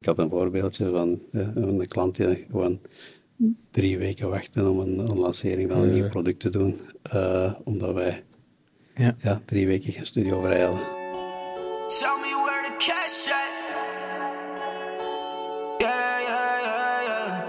[0.00, 2.80] Ik had een voorbeeldje van een klant die gewoon
[3.70, 6.80] drie weken wachten om een, een lancering van een nieuw product te doen,
[7.14, 8.24] uh, omdat wij
[8.94, 9.16] ja.
[9.22, 9.42] ja.
[9.46, 10.82] drie weken geen studio vrij hadden.
[11.88, 13.50] Tell me where the cash at.
[15.78, 17.44] Yeah, yeah, yeah, yeah.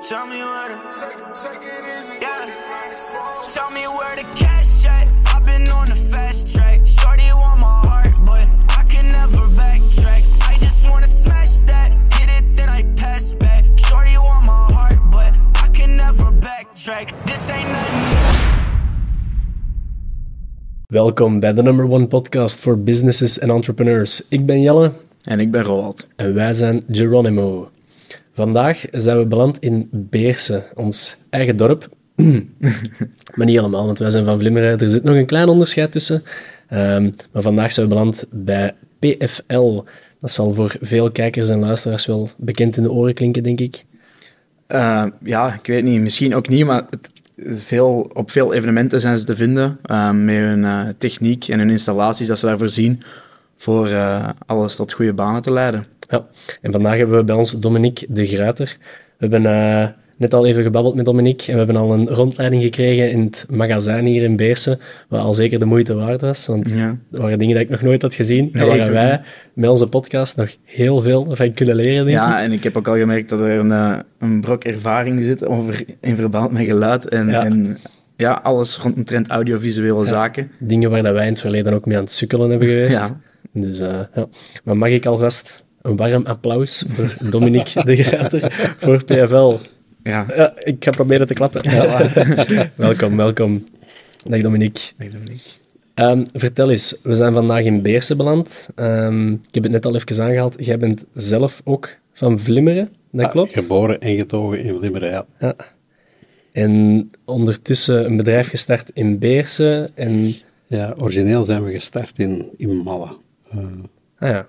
[0.00, 2.18] Tell me where the take, take it easy.
[2.20, 2.44] Yeah.
[3.54, 4.26] Tell me where the
[16.84, 17.24] backtrack.
[17.24, 18.32] This ain't nothing.
[20.86, 24.28] Welkom bij de number one podcast voor businesses en entrepreneurs.
[24.28, 24.92] Ik ben Jelle.
[25.22, 26.06] En ik ben Roald.
[26.16, 27.70] En wij zijn Geronimo.
[28.32, 31.88] Vandaag zijn we beland in Beersen, ons eigen dorp.
[33.34, 34.78] maar niet helemaal, want wij zijn van Vlimmeren.
[34.78, 36.22] Er zit nog een klein onderscheid tussen.
[36.70, 39.82] Um, maar vandaag zijn we beland bij PFL.
[40.20, 43.84] Dat zal voor veel kijkers en luisteraars wel bekend in de oren klinken, denk ik.
[44.74, 46.00] Uh, ja, ik weet niet.
[46.00, 47.10] Misschien ook niet, maar het,
[47.62, 51.70] veel, op veel evenementen zijn ze te vinden uh, met hun uh, techniek en hun
[51.70, 53.02] installaties dat ze daarvoor zien
[53.56, 53.94] voor
[54.46, 55.86] alles tot goede banen te leiden.
[56.08, 56.26] Ja,
[56.60, 58.76] en vandaag hebben we bij ons Dominique de Gruiter.
[59.18, 59.42] We hebben
[60.16, 63.46] net al even gebabbeld met Dominique en we hebben al een rondleiding gekregen in het
[63.50, 64.78] magazijn hier in Beersen,
[65.08, 66.96] wat al zeker de moeite waard was, want ja.
[67.12, 69.20] er waren dingen die ik nog nooit had gezien en waar wij
[69.52, 72.88] met onze podcast nog heel veel van kunnen leren, denk Ja, en ik heb ook
[72.88, 77.08] al gemerkt dat er een, eh, een brok ervaring zit over, in verband met geluid
[77.08, 77.44] en, ja.
[77.44, 77.78] en
[78.16, 80.50] ja, alles rondomtrent audiovisuele zaken.
[80.58, 82.98] Dingen waar dat wij in het verleden ook mee aan het sukkelen hebben geweest.
[82.98, 83.20] Ja.
[83.52, 84.28] Dus, uh, ja.
[84.64, 89.56] Maar mag ik alvast een warm applaus voor Dominique de Grater voor PFL.
[90.04, 90.26] Ja.
[90.36, 90.52] ja.
[90.58, 91.70] ik ga proberen te klappen.
[91.70, 92.10] Ja,
[92.76, 93.64] welkom, welkom.
[94.24, 94.92] Dag Dominique.
[94.98, 95.50] Dag Dominique.
[95.94, 98.68] Um, vertel eens, we zijn vandaag in Beersen beland.
[98.76, 100.64] Um, ik heb het net al even aangehaald.
[100.64, 103.52] Jij bent zelf ook van Vlimmeren, dat klopt?
[103.52, 105.26] geboren en getogen in Vlimmeren, ja.
[105.38, 105.54] ja.
[106.52, 109.96] En ondertussen een bedrijf gestart in Beersen.
[109.96, 110.34] En...
[110.66, 113.16] Ja, origineel zijn we gestart in, in Malle.
[113.54, 113.64] Uh,
[114.18, 114.46] ah ja.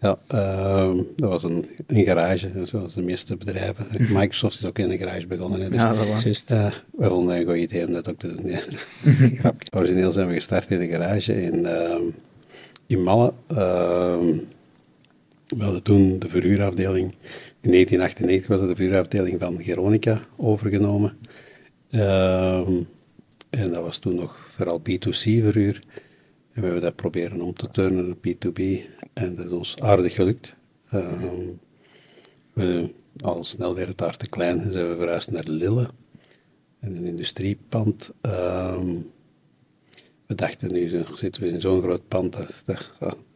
[0.00, 3.86] Ja, uh, dat was een, een garage, zoals de meeste bedrijven.
[4.18, 5.58] Microsoft is ook in een garage begonnen.
[5.58, 6.22] Dus, ja, dat was.
[6.22, 8.46] Just, uh, we vonden een goed idee om dat ook te doen.
[9.42, 9.52] Ja.
[9.70, 12.00] Origineel zijn we gestart in een garage in, uh,
[12.86, 13.32] in Malle.
[13.46, 14.38] Ehm,
[15.46, 17.14] we hadden toen de verhuurafdeling,
[17.60, 21.18] in 1998 was het de verhuurafdeling van Geronica overgenomen.
[21.90, 22.72] Ehm,
[23.50, 25.82] en dat was toen nog vooral B2C verhuur.
[26.52, 28.60] En we hebben dat proberen om te turnen naar B2B.
[29.12, 30.54] En dat is ons aardig gelukt.
[30.90, 31.46] Ehm,
[32.52, 32.90] we,
[33.20, 35.88] al snel werd het daar te klein zijn we verhuisd naar Lille.
[36.80, 38.10] En een industriepand.
[38.20, 38.96] Ehm,
[40.26, 42.62] we dachten nu zitten we in zo'n groot pand, dat,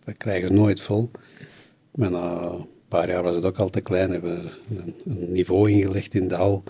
[0.05, 1.11] dat, krijgen we nooit vol.
[1.91, 4.11] Maar na een paar jaar was het ook al te klein.
[4.11, 6.63] Hebben we een, een niveau ingelegd in de hal.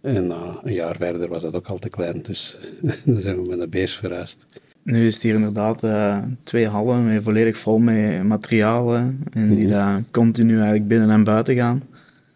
[0.00, 2.22] En na een jaar verder was dat ook al te klein.
[2.22, 2.58] Dus
[3.04, 4.46] dan zijn we met een beers verhuisd.
[4.86, 9.64] Nu is het hier inderdaad uh, twee hallen met volledig vol met materialen en die
[9.64, 9.70] mhm.
[9.70, 11.82] daar continu eigenlijk binnen en buiten gaan.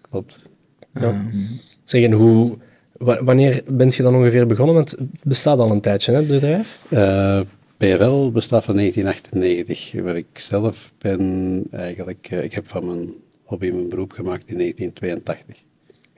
[0.00, 0.38] Klopt.
[0.92, 1.08] Ja.
[1.08, 1.30] Um,
[1.84, 2.56] zeg, hoe,
[2.98, 4.74] wanneer bent je dan ongeveer begonnen?
[4.74, 6.80] Want het bestaat al een tijdje, hè, het bedrijf?
[6.88, 7.40] Uh,
[7.76, 12.28] PFL bestaat van 1998, waar ik zelf ben eigenlijk...
[12.32, 13.12] Uh, ik heb van mijn
[13.44, 15.69] hobby mijn beroep gemaakt in 1982.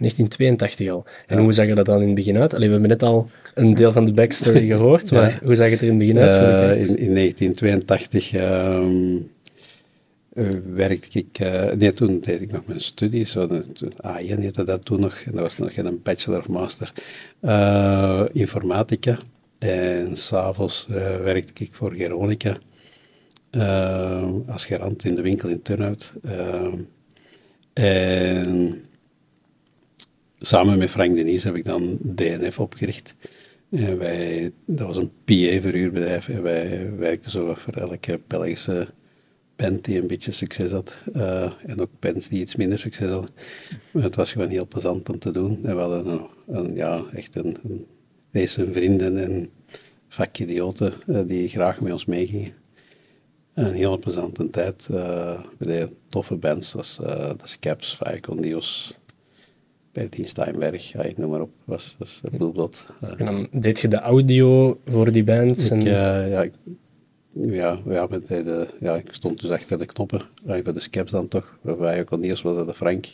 [0.02, 1.04] 1982 al.
[1.26, 2.54] En hoe zag je dat dan in het begin uit?
[2.54, 5.80] Allee, we hebben net al een deel van de backstory gehoord, maar hoe zag het
[5.80, 6.40] er in het begin uit?
[6.40, 9.30] Uh, in, in, 1982 um,
[10.34, 11.40] uh, werkte ik...
[11.40, 13.26] Uh, nee, toen deed ik nog mijn studie.
[13.26, 13.48] Zo,
[14.06, 15.22] A1 heette dat toen nog.
[15.26, 16.92] En dat was nog geen bachelor of master.
[17.42, 19.18] Uh, informatica.
[19.58, 20.86] En s'avonds
[21.24, 22.58] werkte ik voor Geronica.
[24.46, 26.12] als garant in de winkel in Turnhout.
[27.72, 28.82] en
[30.42, 33.14] samen met Frank Denis heb ik dan DNF opgericht.
[33.68, 38.88] Wij, dat was een PA-verhuurbedrijf wij werkten zo voor elke Belgische
[39.56, 40.96] band die een beetje succes had.
[41.16, 43.30] Uh, en ook bands die iets minder succes hadden.
[43.98, 45.60] Het was gewoon heel plezant om te doen.
[45.64, 47.56] En we hadden een, een ja, echt een,
[48.32, 49.50] een vrienden en
[50.08, 52.52] vakidioten uh, die graag met ons meegingen.
[53.54, 54.88] Een heel plezante tijd.
[54.90, 58.98] Uh, bij toffe bands zoals uh, de Scaps, Viacon, Dios,
[59.92, 62.20] Bertien Steinberg, ja, ik noem maar op, was, was.
[63.16, 65.64] En dan deed je de audio voor die bands?
[65.64, 65.78] Ik, en...
[65.78, 66.52] Uh, ja, ik,
[67.32, 71.28] ja, ja, met de, ja, ik stond dus achter de knoppen, bij de scaps dan
[71.28, 73.06] toch, waarbij ook al eerst was dat de Frank.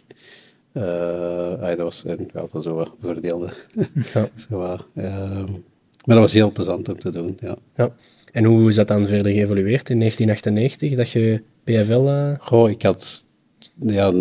[0.72, 3.52] Uh, dat was, en ja, dat zo wat verdeelde.
[4.14, 4.28] Ja.
[4.48, 4.74] zo, uh,
[6.04, 7.56] maar dat was heel plezant om te doen, ja.
[7.76, 7.94] ja.
[8.32, 12.06] En hoe is dat dan verder geëvolueerd in 1998, dat je PFL?
[12.06, 12.34] Uh...
[12.38, 13.24] Goh, ik had
[13.78, 14.12] ja,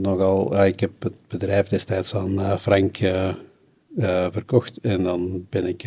[0.00, 3.34] nogal, ja, ik heb het bedrijf destijds aan uh, Frank uh,
[4.30, 5.84] verkocht en dan ben ik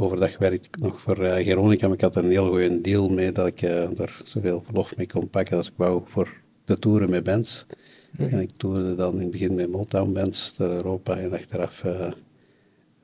[0.00, 3.32] overdag werkte ik nog voor uh, Geronica, maar ik had een heel goede deal mee
[3.32, 6.32] dat ik uh, daar zoveel verlof mee kon pakken als ik wou voor
[6.64, 7.66] de toeren met bands.
[8.10, 8.28] Mhm.
[8.28, 11.84] En ik toerde dan in het begin met Motown bands door Europa en achteraf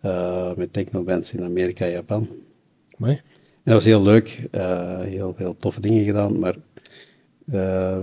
[0.04, 2.28] uh, met techno bands in Amerika en Japan.
[2.96, 3.12] Mooi.
[3.12, 4.48] En dat was heel leuk,
[5.00, 6.56] heel veel toffe dingen gedaan, maar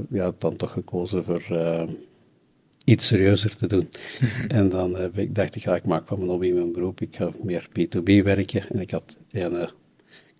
[0.10, 1.44] ja, dan toch gekozen voor
[2.84, 3.90] iets serieuzer te doen.
[4.48, 7.02] en dan heb ik, dacht ik, ga ik maak van mijn hobby mijn beroep.
[7.02, 8.70] Ik ga meer B2B werken.
[8.70, 9.68] En ik had een uh,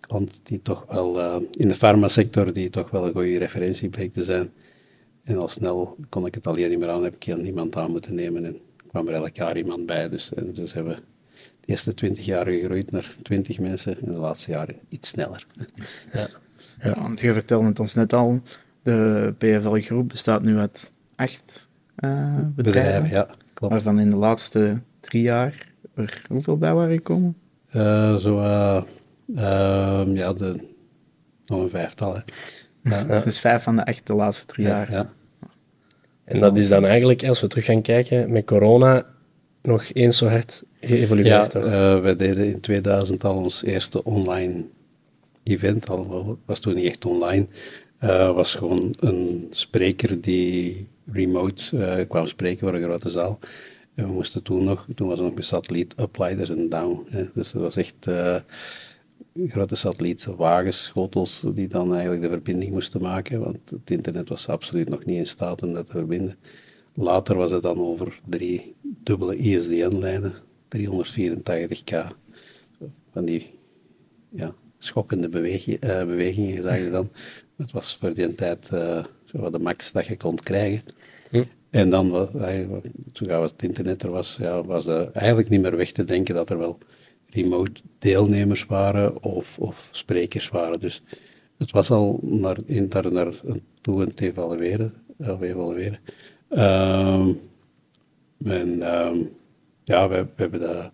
[0.00, 4.12] klant die toch wel uh, in de farmasector, die toch wel een goede referentie bleek
[4.12, 4.52] te zijn.
[5.24, 8.14] En al snel kon ik het alleen niet meer aan, heb ik niemand aan moeten
[8.14, 8.44] nemen.
[8.44, 10.08] En kwam er elk jaar iemand bij.
[10.08, 11.00] Dus, en dus hebben we
[11.60, 14.00] de eerste twintig jaar gegroeid naar twintig mensen.
[14.00, 15.46] En de laatste jaren iets sneller.
[16.12, 16.28] Ja,
[16.82, 18.40] ja want je vertelde het ons net al.
[18.82, 21.70] De PFL-groep bestaat nu uit acht
[22.04, 23.10] uh, bedrijven.
[23.10, 23.72] ja, klopt.
[23.72, 27.36] Waarvan in de laatste drie jaar er hoeveel bij waren gekomen?
[27.74, 28.82] Uh, zo, uh,
[30.14, 30.68] ja, de,
[31.46, 32.22] nog een vijftal.
[32.82, 33.20] Ja.
[33.24, 34.90] Dus vijf van de echt de laatste drie jaar.
[34.90, 35.10] Ja.
[36.24, 39.06] En dat is dan eigenlijk, als we terug gaan kijken, met corona
[39.62, 41.52] nog eens zo hard geëvolueerd.
[41.52, 44.64] Ja, uh, wij deden in 2000 al ons eerste online
[45.42, 47.48] event, al was toen niet echt online,
[48.04, 53.38] uh, was gewoon een spreker die remote uh, kwam spreken voor een grote zaal.
[53.94, 57.06] En we moesten toen nog, toen was er nog een satelliet uplighters en down.
[57.34, 58.36] Dus het was echt uh,
[59.48, 64.88] grote satellietwagens, schotels, die dan eigenlijk de verbinding moesten maken, want het internet was absoluut
[64.88, 66.36] nog niet in staat om dat te verbinden.
[66.94, 70.34] Later was het dan over drie dubbele ISDN-lijnen,
[70.76, 72.06] 384k,
[73.12, 73.58] van die
[74.28, 77.10] ja, schokkende beweging, bewegingen, zag je dan.
[77.62, 79.04] Het was voor die tijd uh,
[79.50, 80.82] de max dat je kon krijgen.
[81.30, 81.44] Hm.
[81.70, 82.28] En dan,
[83.12, 86.50] toen het internet er was, ja, was het eigenlijk niet meer weg te denken dat
[86.50, 86.78] er wel
[87.30, 90.80] remote deelnemers waren of, of sprekers waren.
[90.80, 91.02] Dus
[91.58, 93.32] het was al naar, in, daar naar
[93.80, 94.94] toe aan het evalueren.
[95.18, 95.98] evalueren.
[96.48, 97.40] Um,
[98.44, 99.30] en um,
[99.84, 100.90] ja, we, we, hebben dat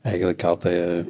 [0.00, 1.06] eigenlijk altijd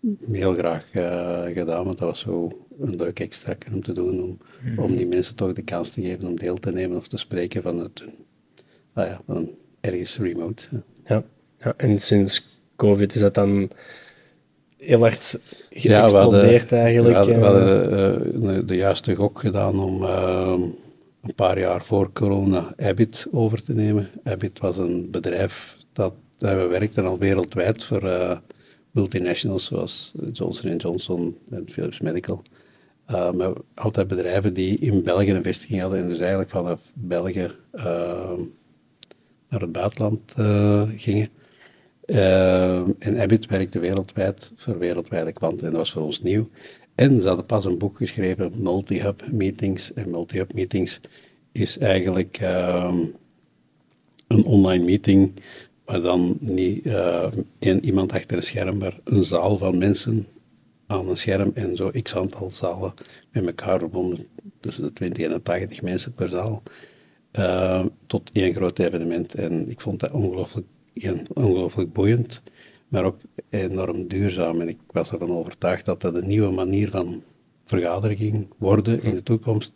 [0.00, 4.22] uh, heel graag uh, gedaan, want dat was zo een leuk extra om te doen,
[4.22, 4.38] om,
[4.76, 7.62] om die mensen toch de kans te geven om deel te nemen of te spreken
[7.62, 8.04] van het,
[8.94, 9.50] nou ja, van
[9.80, 10.62] ergens remote.
[11.06, 11.24] Ja.
[11.60, 13.70] ja, en sinds COVID is dat dan
[14.76, 15.40] heel hard
[15.70, 17.24] geëxplodeerd ja, eigenlijk.
[17.24, 17.44] We hadden, we
[18.46, 20.54] hadden uh, de juiste gok gedaan om uh,
[21.22, 24.08] een paar jaar voor corona Abbott over te nemen.
[24.24, 28.36] Abbott was een bedrijf dat, we werkten al wereldwijd voor uh,
[28.90, 32.42] multinationals zoals Johnson Johnson en Philips Medical.
[33.10, 37.50] Uh, maar altijd bedrijven die in België een vestiging hadden en dus eigenlijk vanaf België
[37.74, 37.82] uh,
[39.48, 41.28] naar het buitenland uh, gingen.
[42.98, 46.48] en Abbott werkte wereldwijd voor wereldwijde klanten en dat was voor ons nieuw.
[46.94, 49.92] En ze hadden pas een boek geschreven, Multi-Hub Meetings.
[49.92, 51.00] En Multi-Hub Meetings
[51.52, 52.98] is eigenlijk ehm,
[54.26, 55.32] een online meeting,
[55.84, 56.86] maar dan niet
[57.58, 60.26] één iemand achter een scherm, maar een zaal van mensen
[60.86, 62.94] aan een scherm en zo x aantal zalen
[63.30, 64.26] met elkaar verbonden,
[64.60, 66.62] tussen de 20 en de 80 mensen per zaal,
[67.32, 69.34] uh, tot één groot evenement.
[69.34, 70.66] En ik vond dat ongelooflijk,
[71.34, 72.42] ongelooflijk boeiend,
[72.88, 73.18] maar ook
[73.50, 74.60] enorm duurzaam.
[74.60, 77.22] En ik was ervan overtuigd dat dat een nieuwe manier van
[77.64, 79.72] vergaderen ging worden in de toekomst.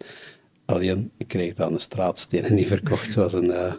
[0.64, 3.14] Alleen, ik kreeg het aan de straatstenen niet verkocht.
[3.14, 3.74] Was een, uh,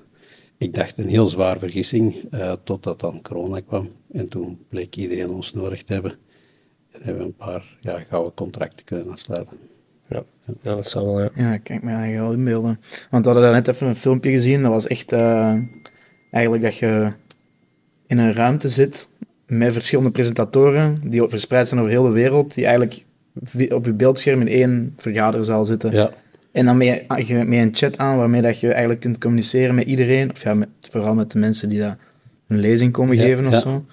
[0.57, 3.89] ik dacht een heel zwaar vergissing, uh, totdat dan corona kwam.
[4.11, 6.17] En toen bleek iedereen ons nodig te hebben.
[6.91, 9.57] En hebben we een paar ja, gouden contracten kunnen afsluiten.
[10.07, 10.23] Ja,
[10.61, 11.29] ja dat zal wel, ja.
[11.35, 12.79] Ja, kijk me eigenlijk wel inbeelden.
[13.09, 15.55] Want we hadden net even een filmpje gezien, dat was echt uh,
[16.31, 17.11] eigenlijk dat je
[18.07, 19.07] in een ruimte zit
[19.47, 23.05] met verschillende presentatoren die verspreid zijn over heel de wereld, die eigenlijk
[23.69, 25.91] op je beeldscherm in één vergaderzaal zitten.
[25.91, 26.13] Ja.
[26.51, 30.31] En dan met, met een chat aan waarmee dat je eigenlijk kunt communiceren met iedereen,
[30.31, 31.97] of ja, met, vooral met de mensen die daar
[32.47, 33.85] een lezing komen geven of zo.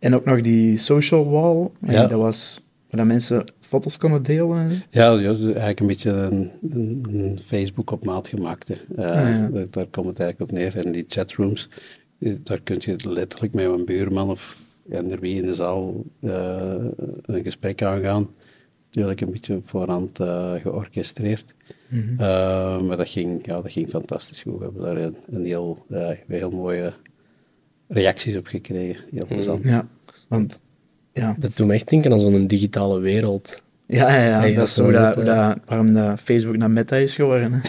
[0.00, 1.70] En ook nog die social wall.
[1.80, 2.06] Ja.
[2.06, 4.82] Dat was waar mensen foto's konden delen.
[4.90, 6.50] Ja, ja eigenlijk een beetje een,
[7.02, 8.72] een Facebook op maat gemaakte.
[8.72, 9.48] Uh, ja.
[9.52, 10.76] daar, daar, komt het eigenlijk op neer.
[10.76, 11.68] En die chatrooms,
[12.18, 14.58] daar kun je letterlijk met een buurman of
[14.90, 16.74] eender wie in de zaal uh,
[17.22, 18.30] een gesprek aangaan.
[18.86, 21.54] Natuurlijk een beetje voorhand uh, georchestreerd.
[21.88, 22.86] Mm -hmm.
[22.86, 24.58] maar dat ging, ja, dat ging fantastisch goed.
[24.58, 25.86] We hebben daar een, een heel,
[26.26, 26.92] heel mooie
[27.90, 29.04] reacties op gekregen.
[29.10, 29.64] Heel plezant.
[29.64, 29.86] Ja,
[30.28, 30.60] want
[31.12, 31.36] ja.
[31.38, 33.62] Dat doet me echt denken aan zo'n digitale wereld.
[33.86, 34.54] Ja, ja, ja.
[34.54, 37.60] dat is hoe dat, hoe dat, waarom dat Facebook naar Meta is geworden.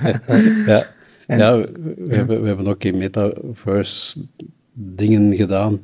[0.66, 0.86] ja,
[1.26, 4.18] ja we, Hebben, we hebben ook in Metaverse
[4.72, 5.82] dingen gedaan.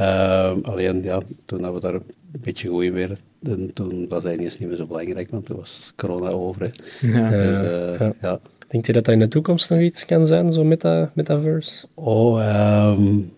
[0.00, 2.02] Uh, alleen ja, toen we daar een
[2.40, 6.28] beetje goed in werden, toen was hij niet meer zo belangrijk, want toen was corona
[6.28, 6.70] over.
[7.00, 7.30] Ja.
[7.30, 8.14] Dus, uh, ja.
[8.20, 8.40] ja.
[8.74, 11.86] Denkt je dat dat in de toekomst nog iets kan zijn, zo meta, metaverse?
[11.94, 13.32] Oh, um,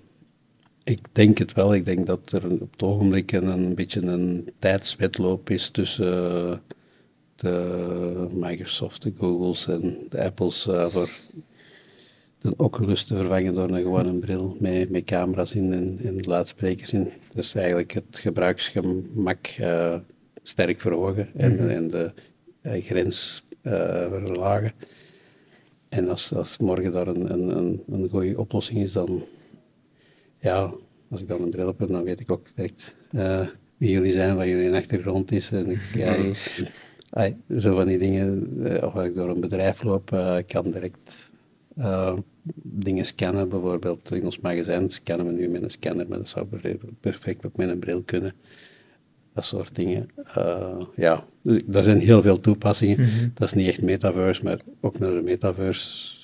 [0.85, 1.75] ik denk het wel.
[1.75, 6.13] Ik denk dat er op het ogenblik een, een beetje een tijdswetloop is tussen
[6.47, 6.57] uh,
[7.37, 11.11] de Microsoft, de Googles en de Apples uh, voor
[12.39, 16.93] de Oculus te vervangen door een gewone bril met, met camera's in en, en luidsprekers
[16.93, 17.11] in.
[17.35, 19.95] Dus eigenlijk het gebruiksgemak uh,
[20.43, 21.69] sterk verhogen en, mm -hmm.
[21.69, 22.13] en de
[22.63, 24.73] grens verlagen.
[25.97, 29.23] En als, als morgen daar een, een, een, een goede oplossing is, dan
[30.39, 30.75] ja,
[31.11, 34.37] als ik dan een bril heb, dan weet ik ook direct uh, wie jullie zijn,
[34.37, 35.53] wat jullie achtergrond is.
[35.53, 37.33] En ik, ja, mhm.
[37.61, 41.15] zo van die dingen, uh, of als ik door een bedrijf loop, uh, kan direct
[42.63, 43.49] dingen scannen.
[43.49, 46.47] Bijvoorbeeld in ons magazijn scannen we nu met een scanner, maar dat zou
[47.01, 48.33] perfect ook met een bril kunnen.
[49.37, 50.09] Dat soort dingen.
[50.97, 51.25] ja,
[51.73, 53.01] er zijn heel veel toepassingen.
[53.01, 53.29] Mhm.
[53.35, 56.15] Dat is niet echt metaverse, maar ook naar de metaverse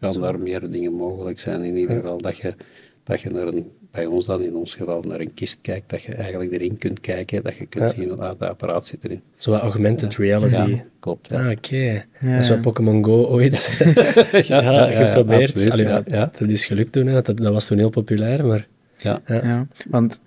[0.00, 1.62] gaan daar meer dingen mogelijk zijn.
[1.62, 2.54] In ieder geval dat je
[3.04, 6.02] dat je naar een, bij ons dan in ons geval naar een kist kijkt, dat
[6.02, 9.22] je eigenlijk erin kunt kijken, dat je kunt zien, ah, dat apparaat zit erin.
[9.36, 10.54] Zo augmented reality.
[10.54, 11.28] Ja, klopt.
[11.28, 11.44] Ja.
[11.44, 12.04] Ah, oké.
[12.20, 13.78] Dat is wat Pokémon Go ooit
[14.46, 15.62] ja, geprobeerd.
[15.62, 18.66] ja, dat, dat, is gelukt toen, dat, dat was toen heel populair, maar...
[18.96, 19.66] Ja, ja.
[19.88, 20.20] want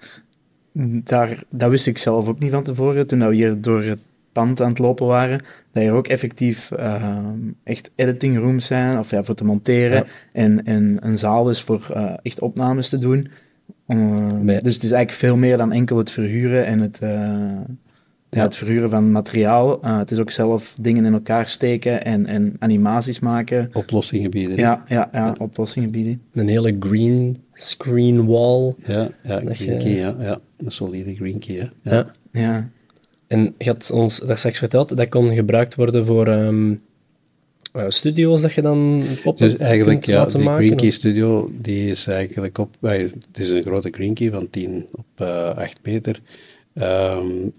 [1.04, 4.00] daar, dat wist ik zelf ook niet van tevoren, toen we hier door het
[4.32, 5.42] pand aan het lopen waren,
[5.72, 7.18] dat er ook effectief uh,
[7.64, 11.88] echt editing rooms zijn, of ja, voor te monteren, en, en een zaal is voor
[11.96, 13.28] uh, echt opnames te doen.
[13.88, 17.60] Uh, Dus het is eigenlijk veel meer dan enkel het verhuren en het, uh,
[18.30, 18.42] ja.
[18.42, 19.80] het verhuren van materiaal.
[19.82, 23.70] het is ook zelf dingen in elkaar steken en, en animaties maken.
[23.74, 24.58] Oplossingen bieden.
[24.58, 26.22] Ja, ja, ja, oplossingen bieden.
[26.34, 28.76] Een hele green screen wall.
[28.86, 30.40] Ja, ja, green key, ja, ja.
[30.58, 31.72] Een solide green key, ja.
[31.82, 32.12] ja.
[32.32, 32.70] ja.
[33.28, 36.82] En je had ons daar straks verteld, dat kon gebruikt worden voor um,
[37.74, 40.66] uh, studio's dat je dan pop dus eigenlijk, ja, laten maken?
[40.66, 44.86] Green Key Studio, die is eigenlijk op, het is een grote Green Key van 10
[44.92, 46.22] op uh, eh, 8 meter.
[46.74, 47.54] Um,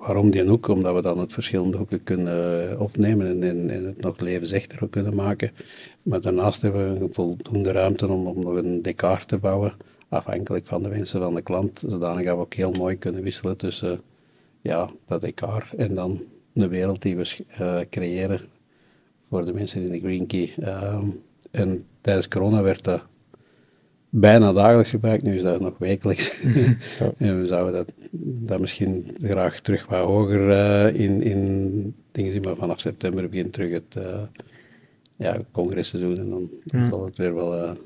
[0.00, 0.68] waarom die hoek?
[0.68, 5.50] Omdat we dan het verschillende hoeken kunnen opnemen en, het nog levensechter kunnen maken.
[6.02, 9.72] Maar daarnaast hebben we voldoende ruimte om, om nog een decor te bouwen,
[10.08, 13.56] afhankelijk van de wensen van de klant, zodanig dat we ook heel mooi kunnen wisselen
[13.56, 14.00] tussen
[14.60, 16.20] ja, dat elkaar en dan
[16.54, 18.40] een wereld die we uh, creëren
[19.28, 20.54] voor de mensen in de Green Key.
[20.58, 21.02] Uh,
[21.50, 23.02] en tijdens corona werd dat
[24.10, 26.40] bijna dagelijks gebruikt, nu is dat nog wekelijks.
[27.18, 32.42] en we zouden dat, dat misschien graag terug wat hoger uh, in, in dingen zien,
[32.42, 34.22] maar vanaf september begint terug het uh,
[35.16, 36.88] ja, congresseizoen en dan ja.
[36.88, 37.76] zal het weer wel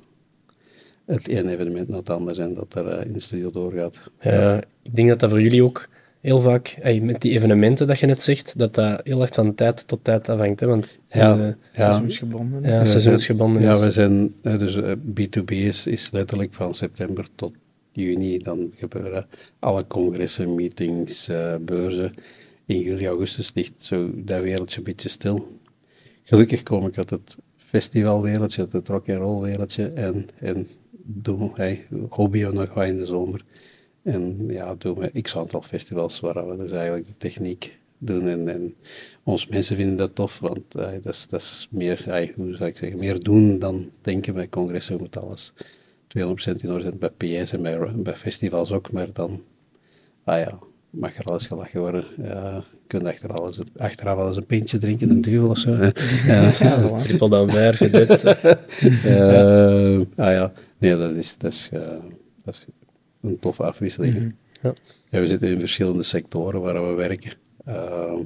[1.05, 4.01] het ene evenement na het andere zijn dat er in de studio doorgaat.
[4.21, 5.89] Ja, ik denk dat dat voor jullie ook
[6.25, 9.87] heel vaak, met die evenementen dat je net zegt, dat dat heel erg van tijd
[9.89, 10.61] tot tijd afhangt.
[10.61, 10.67] Hè?
[10.67, 11.55] Want ja, uh, ja.
[11.73, 12.63] seizoensgebonden.
[12.63, 13.63] Ja, seizoensgebonden.
[13.63, 17.53] Ja, we zijn, dus B2B eh, is, is letterlijk van september tot
[17.93, 18.39] juni.
[18.39, 19.27] Dan gebeuren
[19.59, 22.15] alle congressen, meetings, uh, beurzen.
[22.67, 25.59] In juli, augustus ligt zo dat wereldje een beetje stil.
[26.23, 30.69] Gelukkig kom ik uit het festivalwereldje, uit het rock and roll wereldje en, en
[31.03, 33.45] doe hey, hobby nog wat in de zomer.
[34.05, 38.29] En ja, doen we x aantal festivals waar we dus eigenlijk de techniek doen.
[38.29, 38.75] En, en
[39.23, 42.71] ons mensen vinden dat tof, want uh, dat, is, dat is meer, uh, hoe zou
[42.71, 44.99] ik zeggen, meer doen dan denken bij congressen.
[44.99, 45.57] moet alles 200%
[46.17, 49.43] in orde zijn bij PS en bij, bij festivals ook, maar dan,
[50.25, 50.59] ah ja,
[50.91, 52.05] mag er alles gelachen worden.
[52.19, 52.27] Uh,
[52.71, 55.71] je kunt achter alles, achteraf wel eens een pintje drinken, een duvel of zo.
[55.71, 55.91] Uh,
[56.61, 58.25] ja, trippel dan ver, dit.
[59.05, 61.69] uh, ah ja, nee, dat is, dat is,
[62.45, 62.67] dat is
[63.25, 64.15] een toffe afwisseling.
[64.15, 64.31] Mhm.
[64.63, 64.75] ja.
[65.11, 65.21] ja.
[65.21, 67.33] we zitten in verschillende sectoren waar we werken.
[67.69, 68.19] Uh,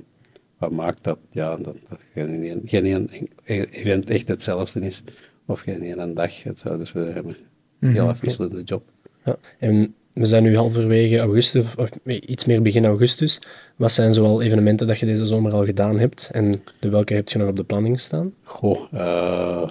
[0.59, 3.31] wat maakt dat, ja, dat, dat geen, geen
[3.71, 5.03] event echt hetzelfde is,
[5.47, 6.79] of geen een dag hetzelfde.
[6.79, 7.37] Dus we hebben
[7.81, 8.11] een heel mhm.
[8.11, 8.83] afwisselende job.
[9.25, 9.37] Ja.
[9.59, 13.41] En we zijn nu halverwege augustus, of iets meer begin augustus.
[13.77, 17.29] Wat zijn zoal evenementen dat je deze zomer al gedaan hebt en de welke heb
[17.29, 18.33] je nog op de planning staan?
[18.43, 19.71] Goh, uh,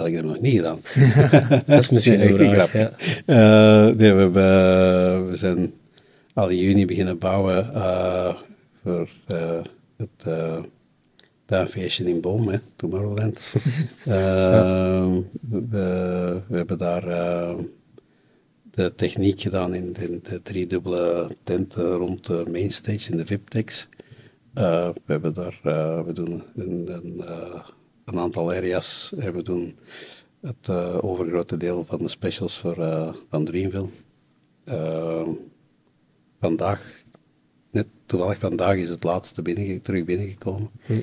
[0.00, 0.80] wel, ik heb nog niet gedaan.
[1.66, 2.70] dat is misschien een grap.
[2.72, 2.92] Ja.
[3.26, 5.72] Uh, nee, we, hebben, we zijn
[6.34, 8.34] al in juni beginnen bouwen uh,
[8.82, 9.60] voor uh,
[9.96, 10.34] het
[11.44, 13.38] tuinfeestje in Boom, hè, Tomorrowland.
[14.04, 15.08] ja.
[15.40, 17.04] we, we, hebben daar
[18.70, 23.88] de techniek gedaan in de, de driedubbele tenten rond de mainstage in de VIP-techs.
[24.54, 25.58] Uh, we hebben daar,
[26.06, 27.24] we doen een, een,
[28.12, 29.78] een, aantal areas en we doen
[30.40, 30.68] het
[31.00, 33.88] overgrote deel van de specials voor, van Dreamville.
[36.40, 37.02] vandaag,
[37.70, 40.70] net toevallig vandaag is het laatste binnen, terug binnengekomen.
[40.80, 41.00] Hm.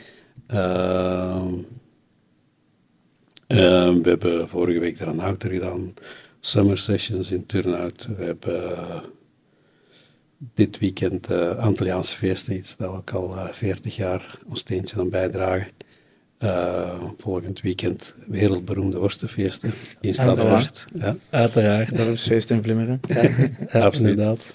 [4.02, 5.94] we hebben vorige week er een outer gedaan,
[6.40, 8.08] Summer Sessions in Turnhout.
[8.18, 9.04] We hebben
[10.38, 15.00] dit weekend uh, Antilliaanse feesten, iets dat we ook al uh, 40 jaar ons steentje
[15.00, 15.68] aan bijdragen.
[16.44, 20.86] Uh, volgend weekend wereldberoemde worstenfeesten in Stadworst.
[20.96, 21.16] Ja.
[21.30, 21.98] Uiteraard.
[21.98, 23.00] Dorpsfeest in Vlimmeren.
[23.08, 23.22] Ja,
[23.74, 24.10] ja, Absoluut.
[24.10, 24.54] Inderdaad.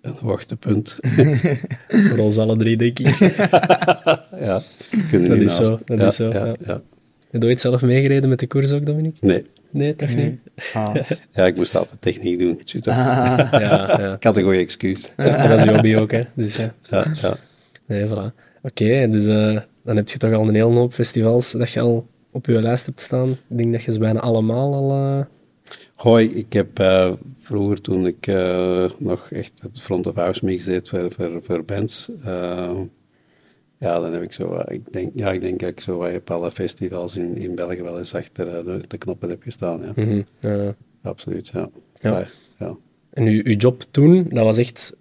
[0.00, 0.96] Een wachtpunt.
[2.08, 3.18] Voor ons alle drie, denk ik.
[4.46, 4.60] ja,
[5.10, 5.78] dat is zo.
[5.84, 6.30] Dat is zo.
[6.30, 6.82] Ja, ja.
[7.30, 9.26] Heb je ooit zelf meegereden met de koers ook, Dominique?
[9.26, 9.44] Nee.
[9.70, 10.38] Nee, toch niet?
[10.74, 10.94] Ah.
[11.32, 12.60] Ja, ik moest altijd techniek doen.
[12.84, 13.48] Ah.
[13.50, 14.14] ja, ja.
[14.14, 15.12] Ik had een goede excuus.
[15.16, 16.22] Ja, dat is je hobby ook, hè.
[16.34, 16.74] Dus ja.
[16.82, 17.36] Ja, ja.
[17.86, 18.34] Nee, voilà.
[18.62, 22.06] Oké, dus uh, dan heb je toch al een hele hoop festivals dat je al
[22.30, 23.30] op je lijst hebt staan.
[23.30, 24.90] Ik denk dat je ze bijna allemaal al...
[24.90, 25.24] Uh...
[25.94, 28.26] Hoi, ik heb uh, vroeger toen ik
[28.98, 32.10] nog echt het front of house mix deed voor, voor, voor bands
[33.84, 36.50] ja, dan heb ik zo, ik denk, ja, ik denk dat ik zo op alle
[36.50, 39.80] festivals in, in België wel eens achter eh, de, de knoppen heb gestaan.
[39.80, 39.92] Ja.
[40.04, 40.72] Mhm.
[41.02, 41.70] Absoluut, ja.
[42.00, 42.26] ja.
[42.58, 42.76] ja.
[43.10, 44.96] En uw, uw job toen, dat was echt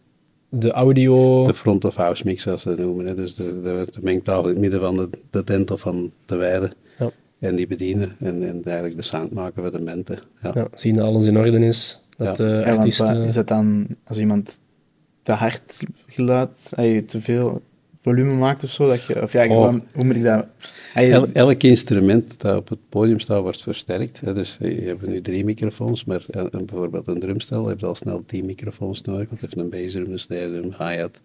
[0.60, 1.46] de audio...
[1.46, 3.06] De front of house mix, zoals ze noemen.
[3.06, 3.16] Hè.
[3.16, 6.36] Dus de, de, de, mengtafel in het midden van de, de tent of van de
[6.36, 6.72] weide.
[7.00, 7.12] Ja.
[7.40, 10.20] En die bedienen en, en eigenlijk de sound maken voor de mensen.
[10.42, 10.52] Ja.
[10.54, 12.04] ja zien dat alles in orde is.
[12.18, 12.46] Dat ja.
[12.46, 13.24] de artiesten...
[13.24, 14.60] is het dan als iemand
[15.22, 16.74] te hard geluid,
[17.08, 17.62] te veel
[18.04, 18.88] volume maakt of zo?
[18.88, 19.76] Dat je, of ja, oh.
[19.94, 20.48] hoe moet ik dat...
[21.34, 24.20] elk instrument dat op het podium staat, wordt versterkt.
[24.20, 24.34] Hè.
[24.34, 28.46] Dus je hebt nu drie microfoons, maar eh, bijvoorbeeld een drumstel je al snel tien
[28.46, 29.30] microfoons nodig.
[29.30, 31.22] Want heeft een bassdrum, een snare drum, hi-hat,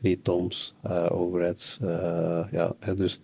[0.00, 1.78] drie toms, uh, overheads.
[1.82, 3.20] Uh, ja, hè, dus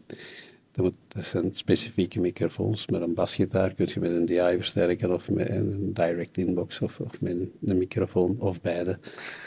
[0.77, 0.93] dat,
[1.25, 2.87] zijn specifieke microfoons.
[2.87, 7.01] Met een basgitaar kun je met een DI versterken of met een direct inbox of,
[7.01, 8.99] of met een microfoon of beide.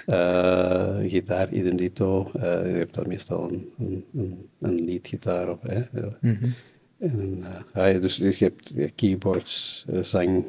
[0.07, 2.31] Uh, gitaar, idem dito.
[2.35, 5.61] Uh, je hebt dan meestal een, een, een, een leadgitaar op.
[5.61, 5.79] Hè.
[6.21, 6.53] Mm -hmm.
[6.97, 7.43] en,
[7.75, 10.45] uh, dus je hebt keyboards, zang.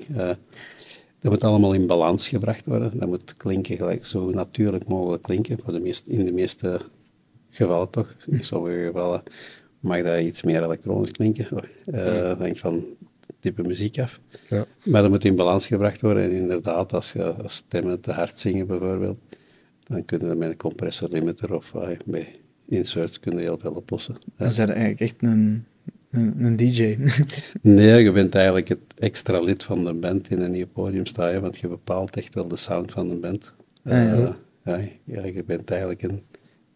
[1.21, 2.99] dat moet allemaal in balans gebracht worden.
[2.99, 5.59] Dat moet klinken gelijk zo natuurlijk mogelijk klinken.
[5.65, 6.81] Voor de meest, in de meeste
[7.51, 8.15] gevallen toch.
[8.27, 9.23] In sommige gevallen
[9.81, 11.47] mag dat iets meer elektronisch klinken.
[11.87, 12.85] Uh, dat hangt van
[13.41, 14.21] type muziek af.
[14.49, 14.67] Ja.
[14.85, 16.23] Maar dat moet in balans gebracht worden.
[16.23, 19.19] En inderdaad, als, je, als stemmen te hard zingen bijvoorbeeld,
[19.87, 22.29] dan kunnen we met een compressor limiter of uh, bij
[22.69, 24.17] inserts kunnen heel veel oplossen.
[24.39, 24.47] Ja.
[24.47, 25.65] Is dat eigenlijk echt een,
[26.11, 26.99] een, een, DJ?
[27.63, 31.41] nee, je bent eigenlijk het extra lid van de band in een nieuw podium staan,
[31.41, 33.53] want je bepaalt echt wel de sound van de band.
[33.85, 34.29] Uh,
[34.65, 35.25] ja, ja.
[35.25, 36.23] je bent eigenlijk een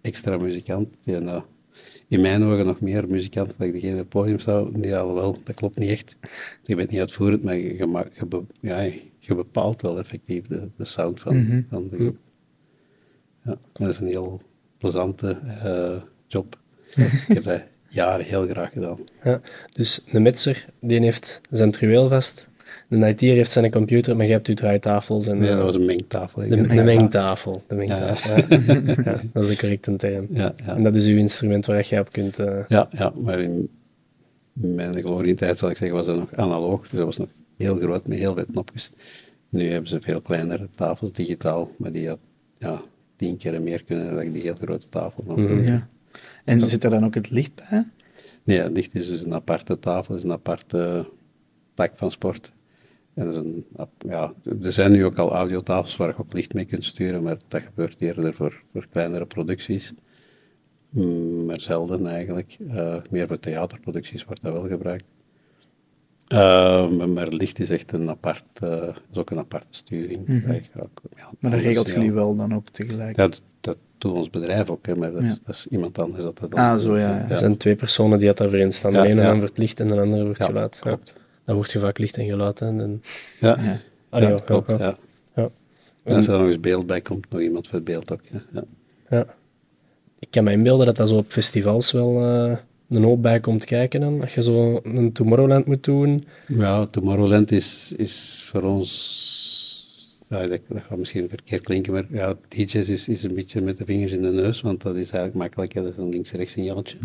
[0.01, 1.43] extra muzikant die nou,
[2.09, 4.79] in mijn ogen nog meer muzikanten dat ik degene op het podium zou.
[4.79, 6.17] Nee, wel, dat klopt niet echt.
[6.63, 8.81] Je bent niet uitvoerend, maar je, je, ja,
[9.19, 11.63] je bepaalt wel effectief de, de sound van, mhm.
[11.71, 12.17] van de groep.
[13.45, 14.41] Ja, dat is een heel
[14.79, 16.59] plezante uh, job.
[17.29, 18.99] ik heb dat jaren heel graag gedaan.
[19.23, 19.41] Ja,
[19.73, 22.49] dus de metser, die heeft zijn truweel vast
[23.01, 25.27] de IT heeft zijn computer, maar je hebt uw draaitafels.
[25.27, 26.49] En, ja, dat was een mengtafel.
[26.49, 27.63] De, de, mengtafel.
[27.67, 28.45] De mengtafel ja.
[29.05, 29.21] ja.
[29.33, 30.27] dat is de correcte term.
[30.31, 32.39] Ja, En dat is uw instrument waar je op kunt...
[32.39, 32.59] Uh...
[32.69, 33.69] Ja, ja, maar in
[34.53, 36.81] mijn glorietijd, zal ik zeggen, was dat nog analoog.
[36.81, 38.91] Dus dat was nog heel groot, met heel veel knopjes.
[39.49, 42.19] Nu hebben ze veel kleinere tafels, digitaal, maar die had
[42.59, 42.83] ja,
[43.17, 45.25] tien keer meer kunnen dan die heel grote tafel.
[45.27, 45.89] Mm ja.
[46.45, 47.87] En zit er dan ook het licht bij?
[48.45, 51.07] Nee, het licht is dus een aparte tafel, is een aparte
[51.75, 52.53] tak van sport.
[53.15, 53.65] En
[53.99, 57.37] ja, er zijn nu ook al audiotafels waar je ook licht mee kunt sturen, maar
[57.49, 59.93] dat gebeurt eerder voor, voor kleinere producties.
[60.91, 62.57] Mm, maar zelden eigenlijk.
[62.61, 65.05] Uh, meer voor theaterproducties wordt dat wel gebruikt.
[66.29, 70.27] Uh, maar licht is echt een apart, uh, is ook een aparte sturing.
[70.27, 70.53] Mm -hmm.
[70.53, 73.17] ja, maar dat regelt je nu wel dan ook tegelijk?
[73.17, 76.25] Ja, dat, dat doet ons bedrijf ook, hè, maar dat, is, dat is iemand anders
[76.25, 76.61] dat dat dan...
[76.61, 77.09] Ah, zo ja.
[77.09, 77.29] ja.
[77.29, 78.93] Er zijn twee personen die het daarvoor in staan.
[78.93, 79.39] De ene ja.
[79.39, 80.79] wordt licht en de andere wordt geluid.
[80.79, 82.61] Klopt dan wordt je vaak licht en geluid.
[82.61, 83.03] En,
[83.41, 83.81] ja, ja.
[84.21, 84.97] Ja, klopt, ja.
[85.35, 85.51] ja.
[86.03, 88.21] En als er dan nog eens beeld bij komt, nog iemand voor het beeld ook.
[88.53, 88.65] Ja.
[89.11, 89.27] ja.
[90.19, 92.57] Ik kan me inbeelden dat dat zo op festivals wel uh,
[92.89, 94.21] een hoop bij komt kijken dan.
[94.21, 96.25] Dat je zo een Tomorrowland moet doen.
[96.47, 99.23] Ja, Tomorrowland is, is voor ons...
[100.29, 103.77] Ja, dat, dat gaat misschien verkeerd klinken, maar ja, DJ's is, is een beetje met
[103.77, 105.75] de vingers in de neus, want dat is eigenlijk makkelijk.
[105.75, 106.97] Dat is een links-rechts signaaltje.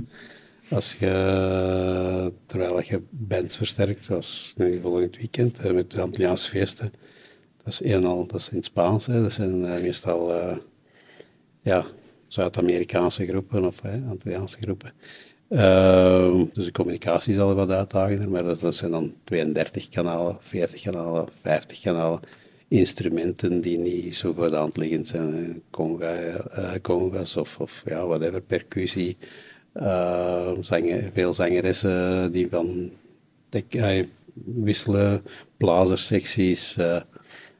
[0.70, 6.94] Als je, terwijl je bands versterkt, zoals volgend weekend, eh, met de Antilliaanse feesten,
[7.64, 9.06] dat is een al, dat is in het Spaans.
[9.06, 9.22] Hè.
[9.22, 10.54] Dat zijn meestal
[11.62, 11.86] ja,
[12.28, 14.94] Zuid-Amerikaanse groepen of Antilliaanse groepen.
[15.50, 20.82] Uh, dus de communicatie is al wat uitdagender, maar dat, zijn dan 32 kanalen, 40
[20.82, 22.20] kanalen, 50 kanalen.
[22.68, 25.62] Instrumenten die niet zo voor de hand liggend zijn.
[25.70, 26.46] Conga,
[26.82, 29.18] congas of, of ja, whatever, percussie.
[29.76, 32.92] Uh, zanger, veel zangeressen die van
[33.50, 34.08] de,
[34.46, 35.24] wisselen,
[35.58, 36.74] blazerssecties.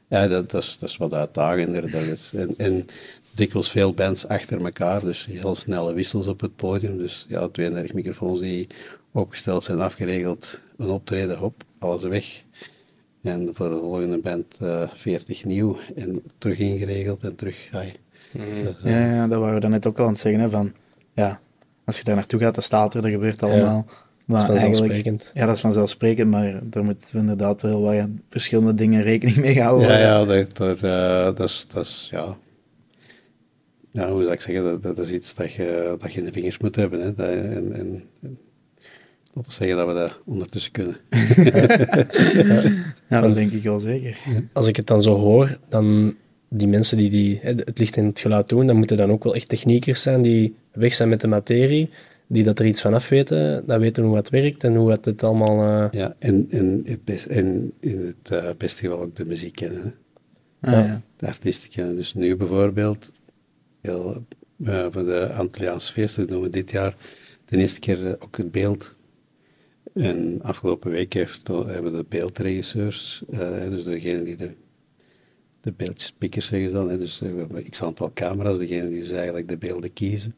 [0.08, 1.90] ja, dat, dat, is, dat is wat uitdagender.
[1.90, 2.86] Dat is, en, en
[3.34, 6.98] dikwijls veel bands achter elkaar, dus heel snelle wissels op het podium.
[6.98, 8.66] Dus ja, 32 microfoons die
[9.12, 12.42] opgesteld zijn, afgeregeld, een optreden, op, alles weg.
[13.22, 17.68] En voor de volgende band uh, eh, 40 nieuw en terug ingeregeld en terug.
[17.70, 17.84] Ja,
[18.32, 18.64] mm.
[18.64, 20.40] dat, uh, ja, ja, dat waren we dan net ook al aan het zeggen.
[20.40, 20.72] Hè, van,
[21.12, 21.40] ja,
[21.90, 23.86] als je daar naartoe gaat, dan staat er, dat gebeurt allemaal.
[23.88, 25.30] Ja, maar dat is vanzelfsprekend.
[25.34, 29.62] Ja, dat is vanzelfsprekend, maar daar moeten we inderdaad wel wat verschillende dingen rekening mee
[29.62, 29.88] houden.
[29.88, 32.36] Ja, ja dat, dat, uh, dat, is, dat is, ja,
[33.90, 36.32] ja, hoe zou ik zeggen, dat, dat is iets dat je, dat je in de
[36.32, 37.00] vingers moet hebben.
[37.00, 37.14] Hè.
[37.14, 38.08] Dat, en, en,
[39.32, 40.96] laten we zeggen dat we dat ondertussen kunnen.
[43.08, 44.18] ja, dat denk ik wel zeker.
[44.52, 46.14] Als ik het dan zo hoor, dan
[46.52, 49.34] die mensen die, die het licht in het geluid doen, dan moeten dan ook wel
[49.34, 51.90] echt techniekers zijn die weg zijn met de materie,
[52.26, 55.04] die dat er iets van af weten, dat weten hoe het werkt en hoe het,
[55.04, 55.84] het allemaal...
[55.84, 55.88] Uh...
[56.00, 56.84] Ja, en, en,
[57.28, 59.94] en in het uh, beste geval ook de muziek kennen.
[60.60, 61.02] Ah, ja.
[61.16, 61.96] De artiesten kennen.
[61.96, 63.12] Dus nu bijvoorbeeld,
[63.80, 64.24] heel,
[64.56, 66.96] uh, van de Antilliaanse feesten doen we dit jaar
[67.44, 68.94] de eerste keer eh, ook het beeld.
[69.94, 74.50] En afgelopen week heeft, hebben de beeldregisseurs, uh, dus degene die de,
[75.60, 79.48] de beeldspikkers zeggen ze dan, dus we hebben x aantal camera's, degene die dus eigenlijk
[79.48, 80.34] de beelden kiezen,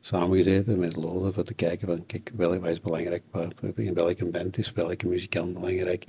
[0.00, 3.22] samengezeten met Loden voor te kijken van, kijk, wel, wat is belangrijk,
[3.74, 6.06] in welke band is welke muzikant belangrijk,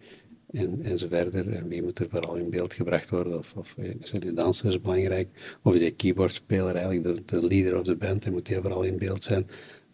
[0.51, 1.53] en, en.
[1.53, 3.37] En wie moet er vooral in beeld gebracht worden?
[3.37, 5.29] Of, of zijn die dansers belangrijk?
[5.63, 8.83] Of is die keyboardspeler eigenlijk de, de leader of de band en moet die vooral
[8.83, 9.47] in beeld zijn?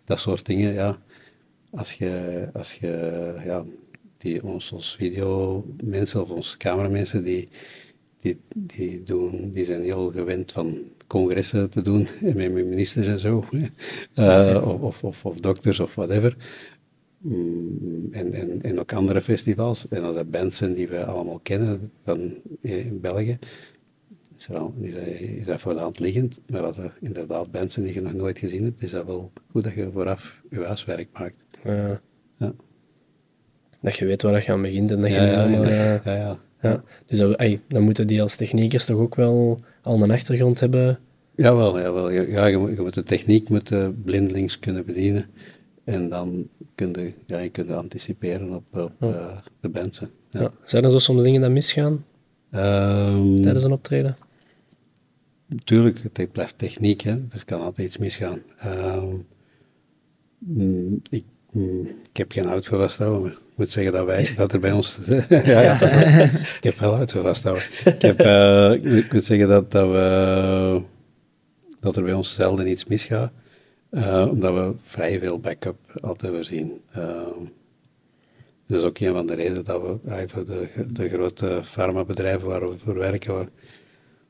[0.05, 1.01] Dat soort dingen, ja.
[1.71, 2.87] Als je, als je
[3.45, 3.65] ja,
[4.17, 7.49] die, ons, ons video mensen of onze cameramensen, die,
[8.23, 13.45] die, die, doen, die zijn heel gewend van congressen te doen met ministers en zo.
[14.15, 16.35] Uh, of, of, of, dokters of whatever.
[17.17, 19.87] Mm, en, en, en ook andere festivals.
[19.87, 23.37] En als dat bands zijn die we allemaal kennen van eh, in België,
[24.37, 24.47] is,
[25.19, 26.39] is, dat voor de hand liggend.
[26.49, 29.31] Maar als er inderdaad bands zijn die je nog nooit gezien hebt, is dat wel
[29.51, 31.35] goed dat je vooraf je huiswerk maakt.
[31.63, 32.01] Ja.
[32.37, 32.53] ja.
[33.81, 36.39] Dat je weet waar je aan begint en dat je ja, ja, zomaar, ja, ja,
[36.63, 36.83] ja.
[37.05, 40.99] Dus dat, dan moeten die als techniekers toch ook wel al een achtergrond hebben?
[41.35, 42.09] Jawel, jawel.
[42.09, 45.25] Ja, je, moet, je moet de techniek moeten blindelings kunnen bedienen.
[45.83, 50.09] En dan kun je, ja, je kunt anticiperen op, op uh, de mensen.
[50.29, 50.51] Ja.
[50.63, 52.05] Zijn er zo soms dingen die misgaan
[52.51, 54.17] um, tijdens een optreden?
[55.45, 58.41] Natuurlijk, het blijft techniek, hè, dus kan altijd iets misgaan.
[58.65, 59.25] Um,
[61.09, 64.59] ik, mm, ik, heb geen hout voor vasthouden, ik moet zeggen dat, wij, dat er
[64.59, 64.97] bij ons...
[65.29, 65.81] ja, ja,
[66.57, 67.63] ik heb wel voor vasthouden.
[67.85, 70.81] Ik, heb, uh, ik moet zeggen dat, dat, we,
[71.79, 73.31] dat er bij ons zelden iets misgaat.
[73.91, 76.81] Uh, omdat we vrij veel backup altijd voorzien.
[76.97, 77.27] Uh,
[78.67, 82.69] dat is ook een van de redenen dat we eigenlijk de, de grote farmabedrijven waar
[82.69, 83.49] we voor werken, waar,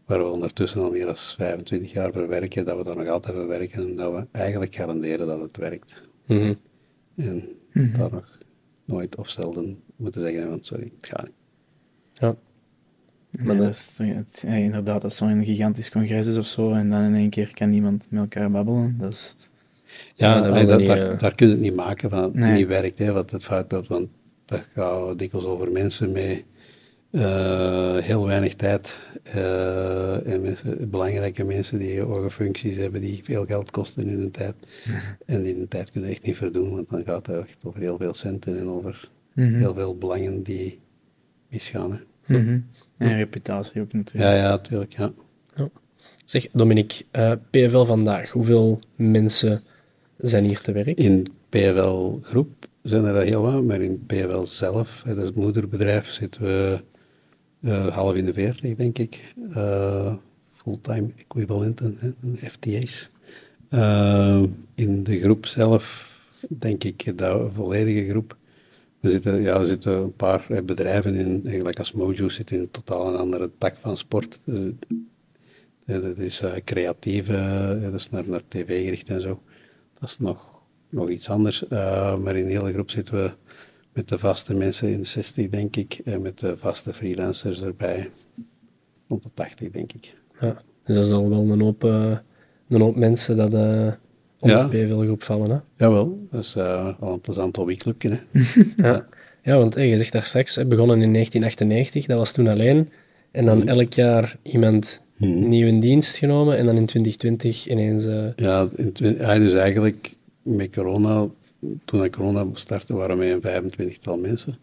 [0.06, 3.36] waar, we ondertussen al meer dan 25 jaar voor werken, dat we daar nog altijd
[3.36, 6.02] voor werken en dat we eigenlijk garanderen dat het werkt.
[6.26, 6.56] Mm -hmm.
[7.16, 7.36] En
[7.74, 8.33] mm daar nog
[8.86, 11.34] nooit of zelden moeten zeggen, want sorry, het gaat niet.
[12.14, 12.36] Ja.
[13.30, 14.00] Maar dat is,
[14.42, 17.70] ja, inderdaad, als zo'n gigantisch congres is of zo, en dan in één keer kan
[17.70, 19.36] niemand met elkaar babbelen, dat is
[20.16, 23.00] ja, dat, dat, daar, eh, daar kun je het niet maken van het niet werkt,
[23.00, 24.10] hè, wat het fout loopt, want
[24.46, 26.44] dat gaat dikwijls over mensen met
[27.14, 29.04] uh, heel weinig tijd
[29.36, 34.32] uh, en mensen, belangrijke mensen die hoge functies hebben die veel geld kosten in hun
[34.32, 34.56] tijd.
[35.26, 37.98] En die hun tijd kunnen echt niet verdoen, want dan gaat het echt over heel
[37.98, 39.54] veel centen en over mhm.
[39.54, 40.80] heel veel belangen die
[41.50, 41.92] misgaan.
[41.92, 42.38] Hè.
[42.38, 42.60] Mhm.
[42.98, 44.30] En reputatie ook natuurlijk.
[44.30, 45.12] Ja, ja, natuurlijk, ja.
[45.56, 45.70] ja.
[46.26, 49.64] Zeg, Dominique, uh, PFL vandaag, hoeveel mensen
[50.18, 50.98] zijn hier te werk?
[50.98, 56.80] In PFL Groep zijn er heel wat, maar in PFL zelf, het moederbedrijf, zitten we
[57.72, 59.34] half in de veertig, denk ik.
[59.56, 60.14] Uh,
[60.52, 63.10] fulltime equivalenten, FTA's.
[63.70, 64.44] Uh,
[64.76, 66.12] in de groep zelf,
[66.48, 68.38] denk ik, de volledige groep.
[69.00, 73.08] We zitten, ja, er zitten een paar bedrijven in, eigenlijk als Mojo zit in totaal
[73.08, 74.40] een andere tak van sport.
[75.86, 77.28] dat is creatief,
[77.82, 79.42] dat is naar, naar tv gericht en zo.
[80.00, 81.68] Dat is nog, nog iets anders.
[81.70, 83.32] Maar in de hele groep zitten we
[83.94, 88.10] met de vaste mensen in 60, denk ik, en met de vaste freelancers erbij.
[89.08, 90.14] rond de 80, denk ik.
[90.40, 92.18] Ja, dus dat is al wel een hoop, uh,
[92.70, 93.88] een hoop mensen dat uh,
[94.40, 94.68] op ja.
[94.68, 95.50] de PVL-groep vallen.
[95.50, 95.86] Hè?
[95.86, 98.20] Jawel, dat is uh, wel een plezant hobbyclubje.
[98.76, 99.06] ja.
[99.44, 102.90] ja, want hey, je zegt daar straks, begonnen in 1998, dat was toen alleen.
[103.32, 103.68] En dan hmm.
[103.68, 105.50] elk jaar iemand hmm.
[105.50, 108.04] nieuw in dienst genomen en dan in 2020 ineens...
[108.36, 111.28] Ja, in, ja, dus eigenlijk met corona,
[111.86, 114.58] toen ik corona startte, waren we een 25-tal mensen.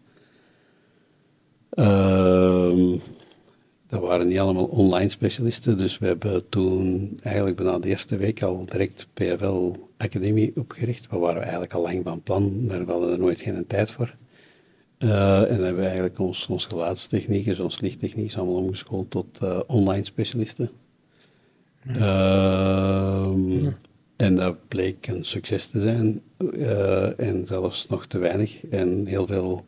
[1.73, 2.99] Uh,
[3.87, 8.43] dat waren niet allemaal online specialisten, dus we hebben toen eigenlijk bijna de eerste week
[8.43, 11.07] al direct PFL Academie opgericht.
[11.09, 14.15] We waren eigenlijk al lang van plan, maar we hadden er nooit geen tijd voor.
[14.99, 20.05] Uh, en hebben we eigenlijk ons, ons geluidstechniekers, ons lichttechniekers allemaal omgeschoold tot uh, online
[20.05, 20.69] specialisten.
[21.87, 23.35] Uh,
[24.21, 28.65] en dat bleek een succes te zijn, uh, en zelfs nog te weinig.
[28.65, 29.65] En heel veel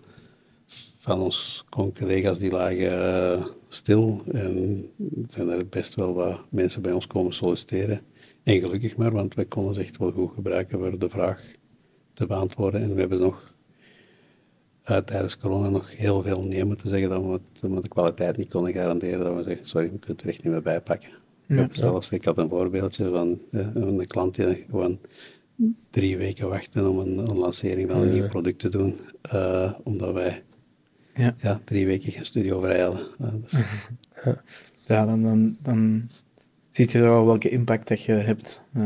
[0.97, 4.21] van ons collega's die lagen stil.
[4.31, 4.89] En
[5.29, 8.01] zijn er best wel wat mensen bij ons komen solliciteren.
[8.43, 11.41] En gelukkig maar, want wij konden ze echt wel goed gebruiken voor de vraag
[12.13, 12.81] te beantwoorden.
[12.81, 13.53] En we hebben nog
[14.89, 18.73] uh, tijdens corona nog heel veel nee moeten zeggen dat we, de kwaliteit niet konden
[18.73, 19.19] garanderen.
[19.19, 21.22] Dat we zeggen, sorry, we kunnen het er echt niet meer bijpakken.
[21.57, 24.99] Ik, zelfs, ik had een voorbeeldje van, een klant die gewoon
[25.89, 28.99] drie weken wachten om een, een lancering van een nieuw product te doen,
[29.33, 30.43] uh, omdat wij
[31.15, 31.35] ja.
[31.41, 32.99] ja, drie weken geen studio verrijden.
[33.41, 33.53] Dus.
[34.85, 36.09] Ja, dan, dan, dan
[36.75, 38.61] ziet je wel welke impact dat je hebt.
[38.77, 38.83] Uh,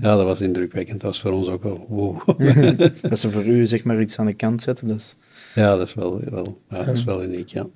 [0.00, 1.00] ja, dat was indrukwekkend.
[1.00, 2.20] Dat was voor ons ook wel wow.
[3.10, 4.88] dat ze voor u zeg maar iets aan de kant zetten.
[4.88, 5.16] Dus.
[5.54, 7.66] Ja, dat is wel, wel, ja, dat is wel uniek, ja.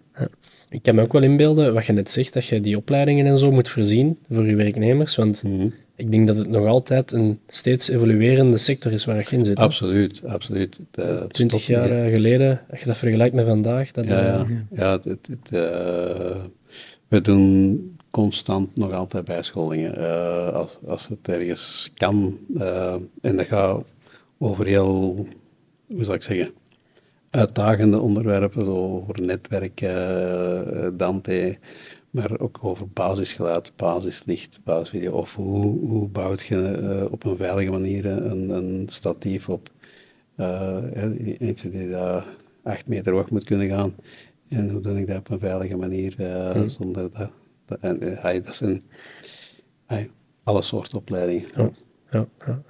[0.69, 3.39] Ik kan me ook wel inbeelden, wat je net zegt, dat je die opleidingen en
[3.39, 5.17] zo moet voorzien voor je werknemers.
[5.17, 5.69] Want mhm.
[5.97, 9.57] ik denk dat het nog altijd een steeds evoluerende sector is waar je in zit.
[9.57, 10.81] Absoluut, absoluut.
[11.29, 13.91] Twintig jaar eh, geleden, als je dat vergelijkt met vandaag.
[13.91, 14.47] Dat ja, ja.
[14.71, 16.37] ja het, het, uh,
[17.13, 19.99] we doen constant nog altijd bijscholingen.
[19.99, 22.39] Uh, als, als het ergens kan.
[23.21, 23.85] en dat gaat
[24.39, 25.27] over heel,
[25.87, 26.53] hoe zal ik zeggen,
[27.31, 31.59] uitdagende onderwerpen, zo over netwerk, uh, Dante,
[32.11, 35.13] maar ook over basisgeluid, basislicht, basisvideo.
[35.13, 39.71] Of hoe, hoe bouwt je op een veilige manier een, een statief op?
[40.37, 40.77] Uh,
[41.39, 42.27] eentje die daar
[42.63, 43.95] acht meter hoog moet kunnen gaan.
[44.49, 46.15] En hoe doe ik dat op een veilige manier
[46.53, 46.69] hmm.
[46.69, 47.29] zonder dat...
[47.81, 48.83] en, dat zijn
[50.45, 51.49] alle soorten opleidingen.
[51.57, 51.71] Ja,
[52.11, 52.63] ja, ja.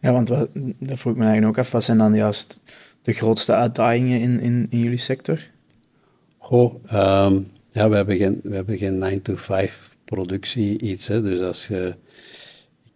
[0.00, 1.72] ja want wat, dat vroeg ik me eigenlijk ook af.
[1.72, 2.62] Wat zijn dan juist
[3.02, 5.42] de grootste uitdagingen in, in, in jullie sector?
[6.38, 9.72] Goh, um, ja, we hebben geen, we hebben geen 9-to-5
[10.04, 11.06] productie iets.
[11.06, 11.22] Hè.
[11.22, 11.94] Dus als je,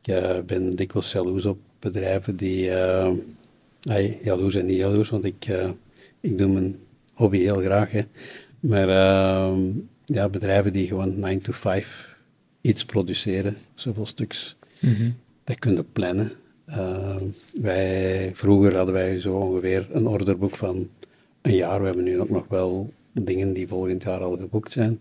[0.02, 3.10] ik uh, ben dikwijls jaloers op bedrijven die, uh,
[3.82, 5.70] hey, jaloers en niet jaloers, want ik, uh,
[6.20, 6.78] ik doe mijn
[7.14, 7.90] hobby heel graag.
[7.90, 8.02] Hè.
[8.60, 9.58] Maar uh,
[10.04, 11.86] ja, bedrijven die gewoon 9-to-5
[12.60, 15.14] iets produceren, zoveel stuks, mm -hmm.
[15.44, 16.32] dat kunnen plannen.
[16.68, 17.16] Uh,
[17.52, 20.88] wij, vroeger hadden wij zo ongeveer een orderboek van
[21.42, 21.80] een jaar.
[21.80, 24.98] We hebben nu ook nog wel dingen die volgend jaar al geboekt zijn.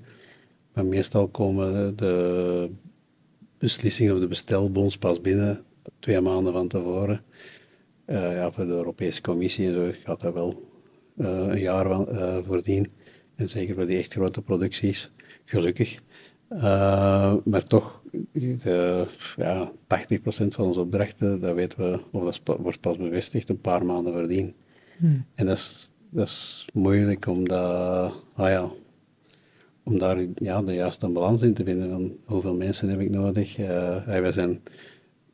[0.74, 2.70] Maar meestal komen de
[3.58, 5.64] beslissingen of de bestelbons pas binnen
[6.00, 7.24] twee maanden van tevoren.
[8.06, 10.70] Uh, ja, voor de Europese Commissie en zo gaat dat wel
[11.18, 12.92] uh, een jaar van, uh, voordien.
[13.42, 15.12] En zeker voor die echt grote producties,
[15.46, 16.00] gelukkig.
[17.44, 18.02] maar toch
[18.32, 19.74] de, ja, 80%
[20.48, 24.54] van onze opdrachten, dat weten we, of dat wordt pas bevestigd, een paar maanden voordien.
[24.98, 25.26] Hmm.
[25.36, 28.72] En dat is, dat is moeilijk om, dat, ah ja,
[29.84, 31.90] om daar ja, de juiste balans in te vinden.
[31.90, 33.58] Van hoeveel mensen heb ik nodig?
[33.58, 34.62] Uh, wij zijn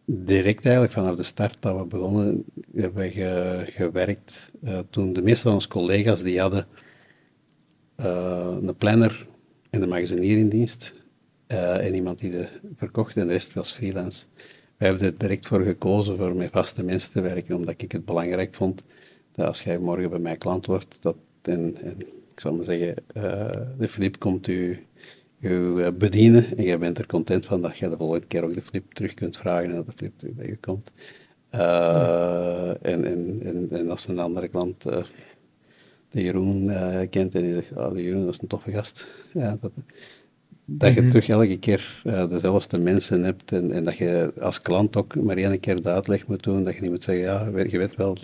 [0.05, 2.43] direct eigenlijk vanaf de start dat we begonnen,
[2.75, 4.51] hebben we ge, gewerkt.
[4.63, 6.67] Uh, toen de meeste van onze collega's die hadden
[8.05, 9.27] een planner
[9.69, 10.93] en de magazinier in dienst.
[11.47, 14.25] Uh, en iemand die de verkocht en de rest was freelance.
[14.77, 18.05] Wij hebben er direct voor gekozen voor met vaste mensen te werken, omdat ik het
[18.05, 18.83] belangrijk vond
[19.31, 21.99] dat als jij morgen bij mij klant wordt, dat, en, en
[22.33, 23.23] ik zal maar zeggen, uh,
[23.77, 24.85] de flip komt u,
[25.39, 28.53] u eh, bedienen en jij bent er content van dat je de volgende keer ook
[28.53, 30.91] de flip terug kunt vragen en dat de flip terug bij je komt.
[31.51, 34.85] Uh, en, en, en, en, als een andere klant
[36.11, 36.71] de Jeroen
[37.09, 39.71] kent en die zegt, oh, de Jeroen is een toffe gast, ja, dat,
[40.69, 44.61] dat je mm terug elke keer uh, dezelfde mensen hebt en, en, dat je als
[44.61, 47.63] klant ook maar één keer de uitleg moet doen, dat je niet moet zeggen, ja,
[47.67, 48.17] je weet wel,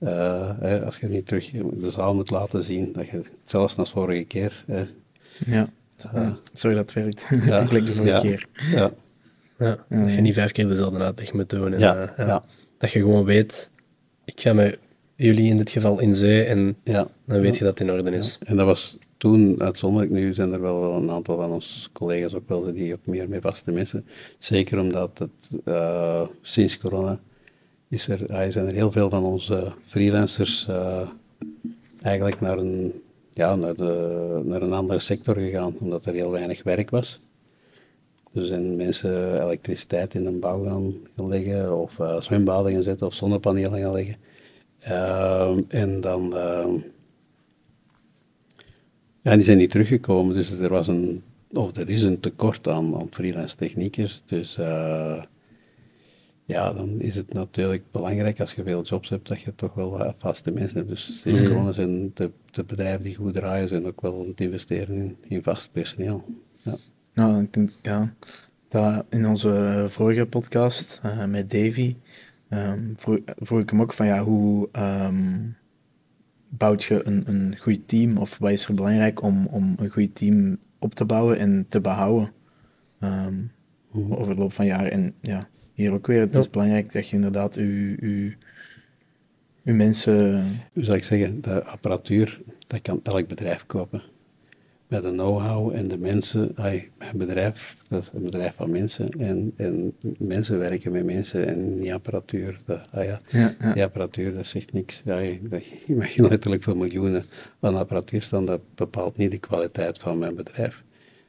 [0.00, 4.24] uh, als je niet terug de zaal moet laten zien, dat je zelfs als vorige
[4.24, 4.64] keer.
[5.46, 5.68] ja,
[6.14, 7.26] uh, sorry dat het werkt.
[7.46, 8.46] Ja, ik de vorige keer.
[8.70, 8.90] Ja.
[9.58, 11.72] Ja, dat je niet vijf keer dezelfde uitleg moet doen.
[11.72, 12.44] En, ja, ja.
[12.78, 13.70] Dat je gewoon weet,
[14.24, 14.78] ik ga met
[15.20, 18.38] jullie in dit geval in zee en dan weet je dat het in orde is.
[18.44, 22.34] En dat was toen uitzonderlijk, nu zijn er wel, wel een aantal van onze collega's
[22.34, 24.06] ook wel die ook meer mee vaste missen.
[24.38, 27.20] Zeker omdat het uh, sinds corona
[27.88, 31.08] is er, uh, zijn er heel veel van onze freelancers uh,
[32.02, 33.02] eigenlijk naar een,
[33.32, 37.20] ja, naar, de, naar een andere sector gegaan, omdat er heel weinig werk was.
[38.32, 40.94] Dus zijn mensen elektriciteit in de bouw gaan
[41.28, 44.16] leggen, of uh, zwembaden gaan zetten, of zonnepanelen gaan leggen.
[44.88, 46.82] Uh, en dan, uh,
[49.22, 52.94] ja, die zijn niet teruggekomen, dus er was een, of er is een tekort aan,
[52.94, 54.22] aan freelance techniekers.
[54.26, 55.22] Dus uh,
[56.44, 60.14] ja, dan is het natuurlijk belangrijk als je veel jobs hebt, dat je toch wel
[60.16, 60.88] vaste mensen hebt.
[60.88, 61.72] Dus corona mm.
[61.72, 65.42] zijn de, de, bedrijven die goed draaien, zijn ook wel aan het investeren in, in
[65.42, 66.24] vast personeel.
[66.62, 66.76] Ja.
[67.14, 68.14] Nou, ik denk, ja,
[68.68, 71.96] dat in onze vorige podcast uh, met Davy
[72.50, 75.56] um, vroeg, vroeg, ik hem ook van, ja, hoe um,
[76.48, 78.16] bouwt je een, een goed team?
[78.16, 81.80] Of wat is er belangrijk om, om een goed team op te bouwen en te
[81.80, 82.32] behouden
[83.00, 83.52] um,
[83.92, 84.90] over de loop van jaren?
[84.90, 88.36] En ja, hier ook weer, het is belangrijk dat je inderdaad je, je,
[89.62, 90.44] je mensen...
[90.72, 94.02] Hoe zou ik zeggen, de apparatuur, dat kan elk bedrijf kopen
[94.90, 96.52] met de know-how en de mensen.
[96.56, 99.10] Ay, mijn bedrijf, dat is een bedrijf van mensen.
[99.10, 102.56] En, en mensen werken met mensen en niet apparatuur.
[102.64, 103.72] Dat, ah ja, ja, ja.
[103.72, 105.02] Die apparatuur, dat zegt niks.
[105.04, 105.38] Ja, je,
[105.86, 107.24] je mag je letterlijk voor miljoenen
[107.60, 108.46] van apparatuur staan.
[108.46, 110.84] Dat bepaalt niet de kwaliteit van mijn bedrijf.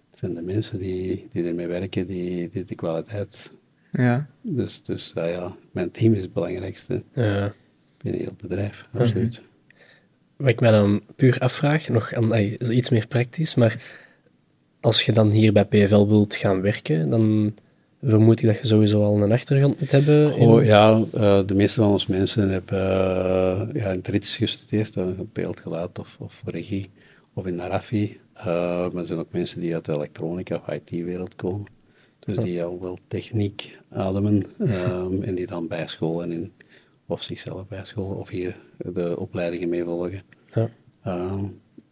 [0.10, 3.52] Het zijn de mensen die, die ermee werken, die, die de kwaliteit.
[3.92, 4.28] Ja.
[4.42, 7.54] Dus, dus ah ja, mijn team is het belangrijkste ja.
[7.98, 9.42] binnen heel het bedrijf, absoluut.
[10.42, 12.36] Wat ik mij dan puur afvraag, nog aan,
[12.70, 13.76] iets meer praktisch, maar
[14.80, 17.54] als je dan hier bij PFL wilt gaan werken, dan
[18.04, 20.34] vermoed ik dat je sowieso al een achtergrond moet hebben.
[20.34, 25.06] Oh ja, uh, de meeste van ons mensen hebben uh, ja, in Trits gestudeerd, uh,
[25.34, 26.90] beeldgeluid of, of regie,
[27.34, 28.20] of in Narafi.
[28.44, 31.68] maar er zijn ook mensen die uit de elektronica of IT-wereld komen.
[32.20, 36.52] Dus die al wel techniek ademen um, en die dan bijscholen in
[37.12, 40.22] of zichzelf bijscholen of hier de opleidingen mee volgen.
[40.54, 40.70] Ja.
[41.08, 41.44] Uh,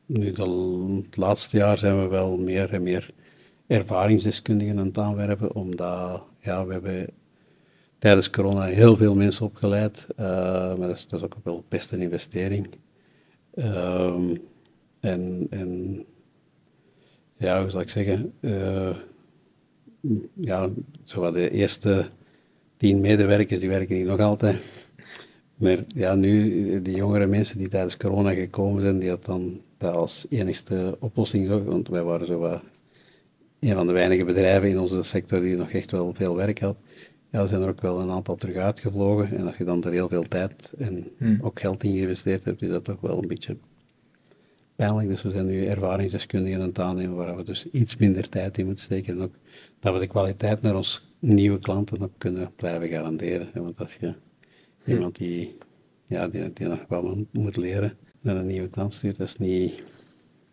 [0.05, 3.09] nu, de, het laatste jaar zijn we wel meer en meer
[3.67, 7.09] ervaringsdeskundigen aan het aanwerven, omdat ja, we hebben
[7.99, 10.25] tijdens corona heel veel mensen opgeleid, uh,
[10.77, 12.67] maar dat is, dat is, ook wel best een investering.
[13.53, 14.35] Uh,
[14.99, 16.03] en, en
[17.33, 18.95] ja, hoe zal ik zeggen, uh,
[20.33, 20.69] ja,
[21.03, 22.09] zo de eerste
[22.77, 24.88] tien medewerkers, die werken hier nog altijd.
[25.59, 29.93] Maar ja, nu, die jongere mensen die tijdens corona gekomen zijn, die had dan dat
[29.93, 32.61] als enigste oplossing zag, want wij waren zo wat
[33.59, 36.77] een van de weinige bedrijven in onze sector die nog echt wel veel werk had.
[37.31, 39.37] Ja, er zijn er ook wel een aantal terug uitgevlogen.
[39.37, 41.39] En als je dan er heel veel tijd en hmm.
[41.41, 43.57] ook geld in geïnvesteerd hebt, is dat toch wel een beetje
[44.75, 45.07] pijnlijk.
[45.07, 48.65] Dus we zijn nu ervaringsdeskundigen aan het aannemen waar we dus iets minder tijd in
[48.65, 49.15] moeten steken.
[49.15, 49.33] En ook
[49.79, 53.49] dat we de kwaliteit naar onze nieuwe klanten ook kunnen blijven garanderen.
[53.53, 54.13] Want als je
[54.85, 55.57] Iemand die,
[56.07, 59.83] ja, die, die nog wel moet leren naar een nieuwe klant stuurt, dat is niet...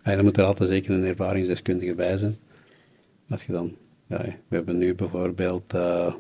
[0.03, 2.37] Ja, dan moet er altijd zeker een ervaringsdeskundige bij zijn.
[3.29, 3.77] Als je dan...
[4.09, 6.15] Ja, we hebben nu bijvoorbeeld uh,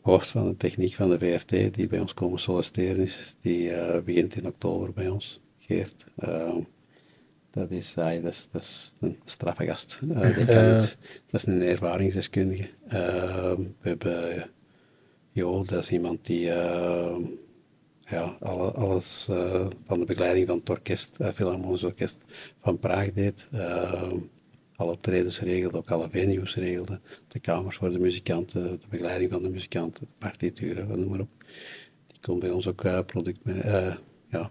[0.00, 3.98] hoofd van de techniek van de VRT, die bij ons komen solliciteren is, die uh,
[4.00, 6.04] begint in oktober bij ons, Geert.
[6.18, 6.56] Uh,
[7.50, 10.00] dat is, uh, dat is, dat is een straffe gast.
[10.02, 10.96] Uh, die kan dat
[11.30, 12.68] is een ervaringsdeskundige.
[12.88, 14.50] we hebben
[15.34, 17.16] Jo, dat is iemand die uh,
[18.00, 22.24] ja, alle, alles uh, van de begeleiding van het orkest, uh, Philharmonisch Orkest
[22.60, 23.48] van Praag deed.
[24.76, 27.00] alle optredens regelde, ook alle venues regelde.
[27.28, 31.44] De kamers voor de muzikanten, de begeleiding van de muzikanten, de partituren, noem maar op.
[32.06, 33.40] Die kon bij ons ook product,
[34.30, 34.50] ja,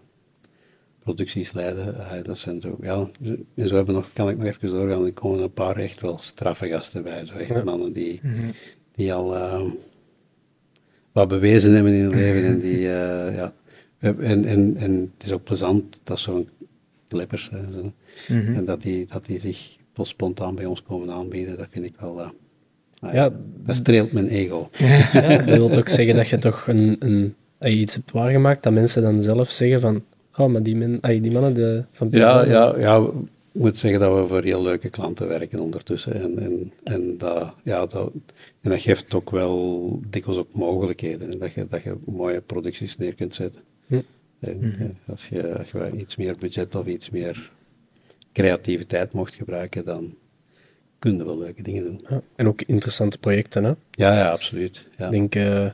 [0.99, 2.23] producties leiden.
[2.23, 3.09] dat zijn zo, ja,
[3.55, 5.05] en zo hebben nog, kan ik nog even doorgaan.
[5.05, 7.25] Er komen een paar echt wel straffe gasten bij.
[7.25, 8.53] Zo echt mannen die, mm
[8.91, 9.35] die al
[11.11, 12.45] wat bewezen hebben in hun leven.
[12.45, 13.53] En, die, uh, ja,
[13.99, 16.49] en, en, en het is ook plezant dat zo'n
[17.07, 17.71] kleppers zijn.
[17.73, 17.81] Zo.
[17.81, 18.55] Mm -hmm.
[18.55, 22.19] En dat die, dat die zich spontaan bij ons komen aanbieden, dat vind ik wel...
[22.19, 23.31] Uh, ja,
[23.65, 24.69] dat streelt mijn ego.
[25.13, 29.01] Ja, dat wil ook zeggen dat je toch een, een, iets hebt waargemaakt, dat mensen
[29.01, 30.03] dan zelf zeggen van,
[30.37, 33.09] oh, maar die, men, die mannen de, van Ja, ja, ja,
[33.51, 36.13] moet zeggen dat we voor heel leuke klanten werken ondertussen.
[36.13, 38.11] En, en, en, dat, ja, dat,
[38.61, 41.39] en dat geeft ook wel dikwijls ook mogelijkheden.
[41.39, 43.61] Dat je, dat je mooie producties neer kunt zetten.
[44.39, 44.89] En, mhm.
[45.07, 47.51] als, je, als je iets meer budget of iets meer
[48.33, 50.15] creativiteit mocht gebruiken, dan
[50.99, 52.05] kunnen we wel leuke dingen doen.
[52.09, 53.73] Ja, en ook interessante projecten, hè?
[53.91, 54.85] Ja, ja absoluut.
[54.97, 55.05] Ja.
[55.05, 55.69] Ik denk uh,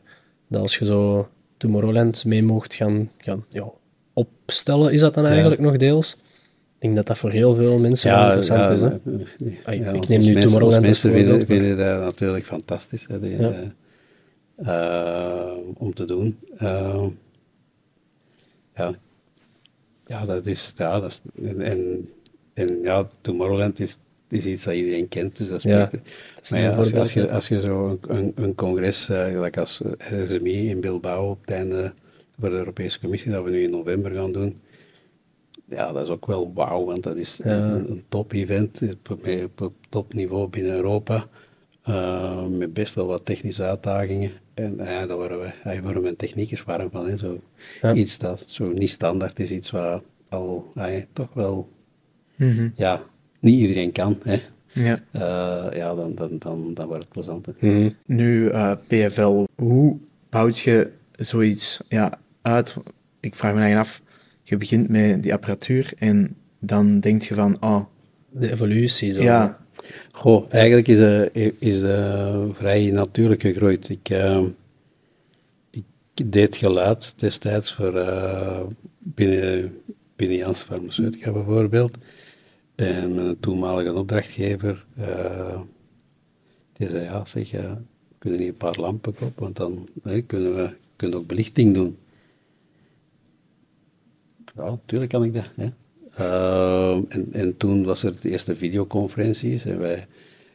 [0.47, 3.71] dat als je zo Tomorrowland mee mocht gaan, gaan ja,
[4.13, 6.17] opstellen, is dat dan eigenlijk nog deels?
[6.78, 8.82] Ik denk dat dat voor heel veel mensen ja, interessant is.
[8.82, 8.88] Hè?
[9.73, 13.38] Ja, ik neem nu mensen, Tomorrowland mensen vinden, vinden dat natuurlijk fantastisch hè, die,
[14.57, 16.38] uh, om te doen.
[16.61, 17.05] Uh,
[18.75, 18.95] ja.
[20.07, 20.73] ja, dat is...
[20.75, 22.09] Ja, dat is en,
[22.53, 23.97] en ja, Tomorrowland is
[24.30, 25.89] is iets dat iedereen kent, dus dat is ja,
[26.49, 29.82] Maar ja, als, als, je, als je zo een, een congres, uh, gelijk als
[30.28, 31.93] SMI in Bilbao op het einde
[32.39, 34.59] voor de Europese Commissie, dat we nu in november gaan doen,
[35.70, 40.47] ja, dat is ook wel wauw, want dat is een, een top-event op, op topniveau
[40.47, 41.28] binnen Europa,
[41.89, 44.32] uh, met best wel wat technische uitdagingen.
[44.53, 47.07] En ja, daar worden we, daar worden we techniekers warm van.
[47.07, 47.18] Hè.
[47.18, 47.39] Zo,
[47.93, 50.74] Iets dat zo niet standaard is, iets wat al
[51.13, 51.70] toch wel
[52.36, 53.03] mm ja,
[53.39, 54.18] niet iedereen kan.
[54.24, 54.41] Hè.
[54.74, 57.61] Ja, uh, ja dan, dan, dan, dan wordt het plezant.
[57.61, 59.97] Mm Nu, uh, eh, PFL, hoe
[60.30, 62.76] bouwt je zoiets ja, uit?
[63.20, 64.01] Ik vraag me eigenlijk af,
[64.49, 67.81] je begint met die apparatuur en dan denk je van, oh...
[68.29, 69.21] De evolutie, zo.
[69.21, 69.65] Ja.
[70.11, 73.89] Goh, eigenlijk is de, is de vrij natuurlijk gegroeid.
[73.89, 74.43] Ik, uh,
[75.71, 75.83] ik
[76.31, 77.93] deed geluid destijds voor
[78.97, 79.77] binnen,
[80.15, 81.97] binnen Jans Farmaceutica bijvoorbeeld.
[82.75, 84.85] En mijn toenmalige opdrachtgever,
[86.73, 87.49] die zei, ja zeg,
[88.17, 89.89] kunnen niet een paar lampen kopen, want dan
[90.27, 91.97] kunnen we kunnen ook belichting doen.
[94.58, 95.51] Ja, natuurlijk kan ik dat.
[95.55, 95.70] Hè.
[96.20, 100.08] Uh, en, en toen was er de eerste videoconferenties en, wij,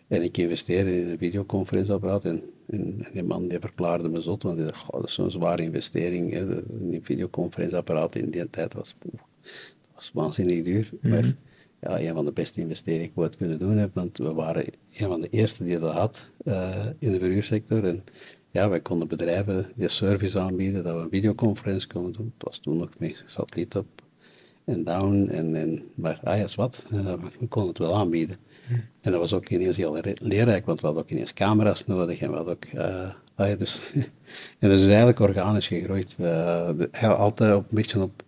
[0.08, 4.58] en ik investeerde in een videoconferentieapparaat en, en, die man die verklaarde me zot, want
[4.58, 6.32] hij dacht, dat is zo'n zware investering.
[6.32, 6.40] Hè.
[6.40, 9.20] Een videoconferentieapparaat in die tijd was, dat
[9.94, 10.90] was waanzinnig duur.
[11.00, 11.12] Mhm.
[11.12, 11.34] Maar
[11.80, 14.64] ja, een van de beste investeringen die ik ooit kunnen doen heb, want we waren
[14.92, 17.84] een van de eerste die dat had uh, in de verhuursector.
[17.84, 18.04] En
[18.52, 22.32] ja, wij konden bedrijven die service aanbieden, dat we een videoconferentie konden doen.
[22.38, 23.86] Het was toen nog met satelliet op
[24.64, 28.36] en down, en, en, maar ah ja, wat, uh, we konden het wel aanbieden.
[28.66, 28.74] Hm.
[29.00, 32.30] En dat was ook ineens heel leerrijk, want we hadden ook ineens camera's nodig en
[32.30, 32.64] we hadden ook...
[32.74, 33.90] Uh, ah ja, dus,
[34.58, 36.16] en dat is eigenlijk organisch gegroeid.
[36.20, 38.22] Uh, altijd op, een beetje op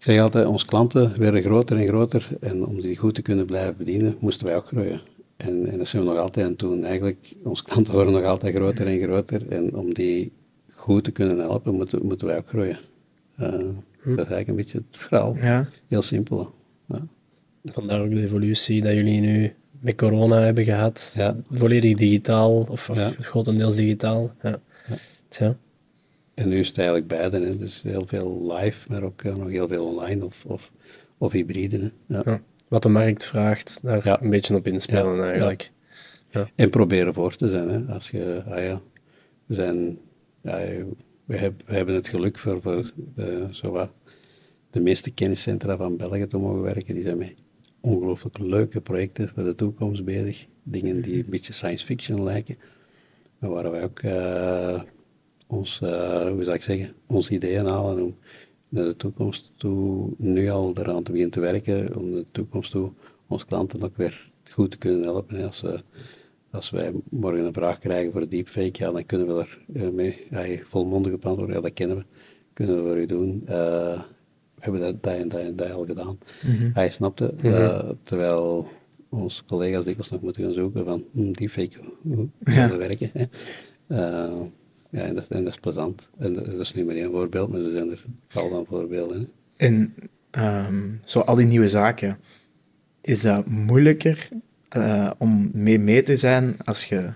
[0.00, 3.46] ik zeg altijd, onze klanten werden groter en groter en om die goed te kunnen
[3.46, 5.00] blijven bedienen, moesten wij ook groeien.
[5.40, 6.84] En, en dat zijn we nog altijd aan toen.
[6.84, 10.32] Eigenlijk, onze klanten worden nog altijd groter en groter en om die
[10.70, 12.78] goed te kunnen helpen, moeten, moeten wij ook groeien.
[13.40, 14.16] Uh, hm.
[14.16, 15.36] Dat is eigenlijk een beetje het verhaal.
[15.36, 15.68] Ja.
[15.86, 16.54] Heel simpel.
[16.88, 17.06] Ja.
[17.64, 21.12] Vandaar ook de evolutie dat jullie nu met corona hebben gehad.
[21.16, 21.36] Ja.
[21.50, 24.32] Volledig digitaal, of, of grotendeels digitaal.
[24.42, 24.60] Ja.
[25.38, 25.56] Ja.
[26.34, 27.56] En nu is het eigenlijk beide, hè.
[27.56, 30.72] dus heel veel live, maar ook nog heel veel online of, of,
[31.18, 31.90] of hybride.
[32.06, 32.22] Ja.
[32.24, 32.42] ja.
[32.70, 35.72] Wat de markt vraagt, daar een beetje op inspelen eigenlijk.
[36.54, 37.68] En proberen voor te zijn.
[37.68, 37.92] Hè.
[37.92, 38.80] Als je, ah ja,
[39.46, 39.98] we zijn,
[40.42, 40.58] ja,
[41.24, 43.90] we, hebben, we hebben het geluk voor, voor de, zowat,
[44.70, 46.94] de meeste kenniscentra van België te mogen werken.
[46.94, 47.34] Die zijn met
[47.80, 50.46] ongelooflijk leuke projecten voor de toekomst bezig.
[50.62, 52.58] Dingen die een beetje science fiction lijken.
[53.38, 54.02] Maar waar wij ook...
[54.02, 54.82] Uh,
[55.46, 58.16] ons, uh, hoe zou ik zeggen, onze ideeën halen om
[58.70, 62.92] naar de toekomst toe nu al eraan te beginnen te werken, om de toekomst toe
[63.26, 65.44] onze klanten ook weer goed te kunnen helpen.
[65.44, 65.82] Als, we,
[66.50, 70.26] als wij morgen een vraag krijgen voor deepfake, ja, dan kunnen we er uh, mee
[70.30, 72.04] ja, volmondig op antwoorden, ja, dat kennen we,
[72.52, 73.42] kunnen we voor u doen.
[73.44, 73.48] Uh,
[74.54, 76.18] we hebben dat, dat en dat en dat al gedaan.
[76.46, 78.66] Mm Hij snapte, mm terwijl
[79.08, 82.68] onze collega's dikwijls nog moeten gaan zoeken van hm, deepfake, hoe ja.
[82.68, 83.10] dat werken.
[83.12, 83.24] Hè?
[84.90, 86.08] Ja, en dat, en dat is plezant.
[86.18, 89.28] En dat, is niet meer één voorbeeld, maar er zijn er tal van voorbeelden.
[89.56, 89.94] En
[90.38, 92.18] um, zo al die nieuwe zaken,
[93.00, 94.28] is dat moeilijker
[94.76, 97.08] uh, om mee mee te zijn als je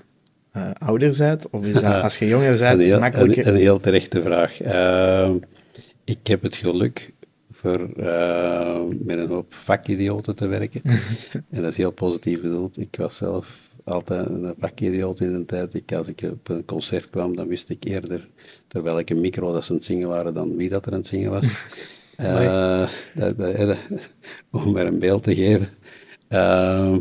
[0.57, 1.51] uh, ouder bent?
[1.51, 3.47] Of is dat als je jonger bent een heel, makkelijker?
[3.47, 4.62] Een, een heel terechte vraag.
[4.62, 5.35] Uh,
[6.05, 7.12] ik heb het geluk
[7.51, 10.83] voor uh, met een hoop vakidioten te werken.
[11.51, 12.79] en dat is heel positief bedoeld.
[12.79, 15.74] Ik was zelf altijd een vakidioot in de tijd.
[15.74, 18.28] Ik, als ik op een concert kwam, dan wist ik eerder
[18.68, 20.99] terwijl ik een micro dat ze aan het zingen waren dan wie dat er aan
[20.99, 21.45] het zingen was.
[22.20, 23.76] uh, dat, dat,
[24.51, 25.68] om maar een beeld te geven.
[26.28, 26.97] Uh,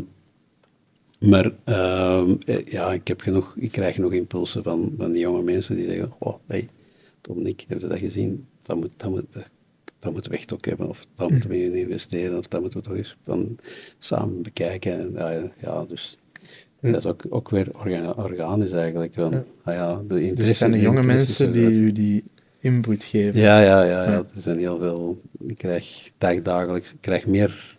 [1.20, 2.28] maar uh,
[2.64, 6.12] ja, ik, heb genoeg, ik krijg genoeg impulsen van, van die jonge mensen die zeggen:
[6.18, 6.68] Oh, hey,
[7.20, 8.46] Tom Nick, heb je dat gezien?
[8.62, 9.24] Dat moet, dat moet,
[9.98, 12.78] dat moeten we echt ook hebben, of dat moeten we in investeren, of dat moeten
[12.78, 13.56] we toch eens van
[13.98, 14.98] samen bekijken.
[14.98, 16.18] En, ja, ja, dus
[16.92, 17.68] dat is ook, ook weer
[18.16, 19.14] organisch eigenlijk.
[19.14, 19.44] Want, ja.
[19.64, 22.24] Ah ja, de dus het zijn de jonge mensen die u die
[22.60, 23.40] input geven.
[23.40, 25.20] Ja, ja, ja, ja, er zijn heel veel.
[25.46, 27.76] Ik krijg dagdagelijks ik krijg meer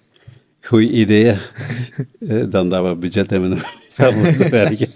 [0.62, 1.38] goede ideeën
[2.28, 4.88] eh, dan dat we budget hebben om te werken.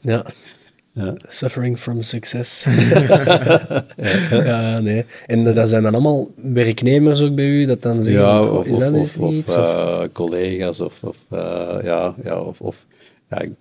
[0.00, 0.26] ja.
[0.94, 1.14] Ja.
[1.28, 2.64] Suffering from success.
[4.30, 5.04] ja, nee.
[5.26, 8.78] En dat zijn dan allemaal werknemers ook bij u, dat dan zeggen, ja, of, is
[8.78, 12.86] dat of, of, uh, collega's, of, of uh, ja, ja, of, of
[13.28, 13.52] ja, ik,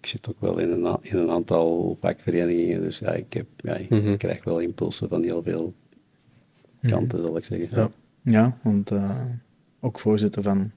[0.00, 3.74] ik, zit ook wel in een, in een aantal vakverenigingen, dus ja, ik, heb, ja,
[3.74, 4.16] ik mm -hmm.
[4.16, 5.74] krijg wel impulsen van heel veel
[6.80, 7.68] kanten, zal ik zeggen.
[7.72, 7.90] Ja,
[8.22, 9.20] ja want uh,
[9.80, 10.70] ook voorzitter van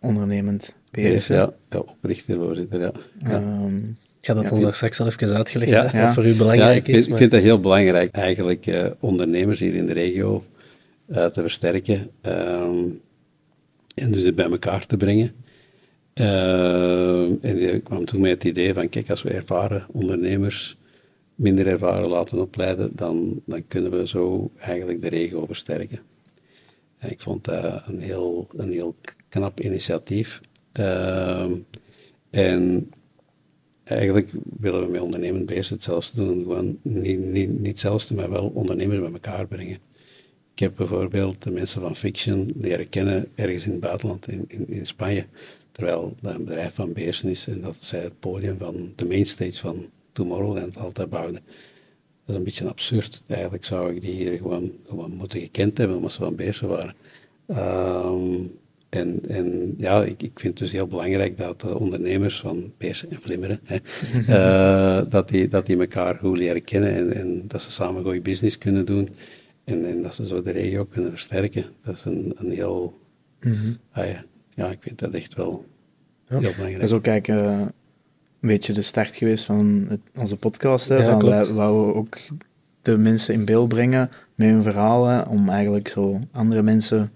[0.00, 1.26] ondernemend PS.
[1.26, 2.92] Ja, ja, oprichter, voorzitter, ja.
[3.18, 3.62] ja.
[3.64, 6.34] Um, ik ga dat ja, ons daar straks al even uitgelegd, ja, wat voor u
[6.34, 7.06] belangrijk is.
[7.06, 10.44] Ik vind het heel belangrijk, eigenlijk, uh, ondernemers hier in de regio
[11.06, 13.00] uh, te versterken um,
[13.94, 15.32] en dus het bij elkaar te brengen.
[16.14, 20.76] Uh, en ik kwam toen met het idee van, kijk, als we ervaren ondernemers
[21.34, 25.98] minder ervaren laten opleiden, dan, dan kunnen we zo eigenlijk de regio versterken.
[26.98, 28.94] En ik vond dat een heel, een heel
[29.28, 30.40] knap initiatief.
[30.80, 31.50] Uh,
[32.30, 32.90] en
[33.90, 36.42] eigenlijk willen we met ondernemend bezig hetzelfde doen.
[36.42, 39.78] Gewoon niet, niet, niet hetzelfde, maar wel ondernemers bij elkaar brengen.
[40.52, 44.86] Ik heb bijvoorbeeld de mensen van Fiction leren kennen ergens in het buitenland, in, in,
[44.86, 45.24] Spanje.
[45.72, 49.58] Terwijl dat een bedrijf van Beersen is en dat zij het podium van de mainstage
[49.58, 51.42] van Tomorrowland altijd bouwden.
[52.24, 53.22] Dat is een beetje absurd.
[53.26, 56.94] Eigenlijk zou ik die hier gewoon, gewoon moeten gekend hebben omdat ze van Beersen waren.
[57.46, 58.58] Um,
[58.90, 63.10] en, en ja, ik, ik vind het dus heel belangrijk dat de ondernemers van Beersen
[63.10, 63.78] en Vlimmeren, hè,
[64.28, 68.20] uh, dat, die, dat die elkaar goed leren kennen en, en dat ze samen goede
[68.20, 69.08] business kunnen doen.
[69.64, 71.64] En, en dat ze zo de regio kunnen versterken.
[71.84, 72.98] Dat is een, een heel...
[73.40, 73.76] Mm -hmm.
[73.92, 74.24] ah ja,
[74.54, 75.64] ja, ik vind dat echt wel
[76.28, 76.38] ja.
[76.38, 76.80] heel belangrijk.
[76.80, 77.60] Dat is ook uh,
[78.40, 80.88] een beetje de start geweest van het, onze podcast.
[80.88, 82.18] Hè, ja, van wij wouden ook
[82.82, 87.12] de mensen in beeld brengen met hun verhalen, om eigenlijk zo andere mensen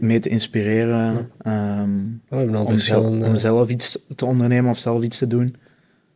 [0.00, 1.30] mee te inspireren.
[1.44, 1.80] Ja.
[1.82, 5.56] Um, om, zelf, om, zelf, iets te ondernemen of zelf iets te doen.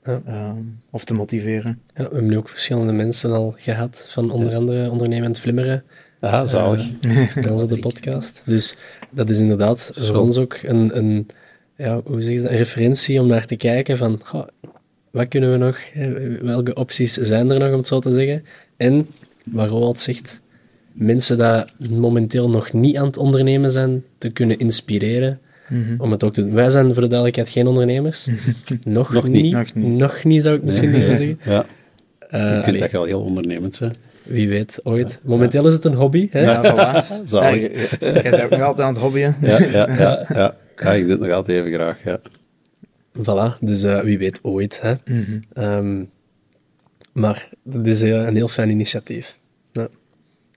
[0.05, 0.23] Ja.
[0.29, 1.81] Um, of te motiveren.
[1.87, 5.85] Ja, we hebben nu ook verschillende mensen al gehad, van onder andere ondernemend Flimmeren.
[6.21, 6.91] Aha, zalig.
[7.07, 8.43] Uh, onze de podcast.
[8.45, 8.77] Dus
[9.11, 11.27] dat is inderdaad voor ons ook een, een,
[11.77, 14.47] ja, hoe zeg je dat, een referentie om naar te kijken van goh,
[15.11, 15.79] wat kunnen we nog,
[16.43, 18.45] welke opties zijn er nog, om het zo te zeggen.
[18.77, 19.09] En,
[19.45, 20.42] waar Roald zegt,
[20.93, 25.41] mensen die momenteel nog niet aan het ondernemen zijn, te kunnen inspireren.
[25.69, 26.55] Mm Om het ook te doen.
[26.55, 28.27] Wij zijn voor de duidelijkheid geen ondernemers.
[28.85, 30.43] nog, nog, niet, nog, niet, nog niet.
[30.43, 31.39] zou ik misschien nee, niet zeggen.
[31.45, 31.67] Ja.
[32.35, 33.95] Uh, je kunt echt wel heel ondernemend zijn.
[34.25, 35.21] Wie weet, ooit.
[35.23, 36.29] Momenteel is het een hobby.
[36.31, 36.41] Hè?
[36.41, 37.29] Ja, voilà.
[37.29, 39.37] Jij bent ook nog altijd aan het hobbyen.
[39.41, 40.55] Ja, ja, ja, ja.
[40.77, 42.21] ja ik doe het nog altijd even graag, ja.
[43.19, 44.81] Voilà, dus uh, wie weet ooit.
[44.83, 44.93] Hè?
[45.05, 45.65] Mm -hmm.
[45.65, 46.11] um,
[47.13, 49.39] maar het is uh, een heel fijn initiatief.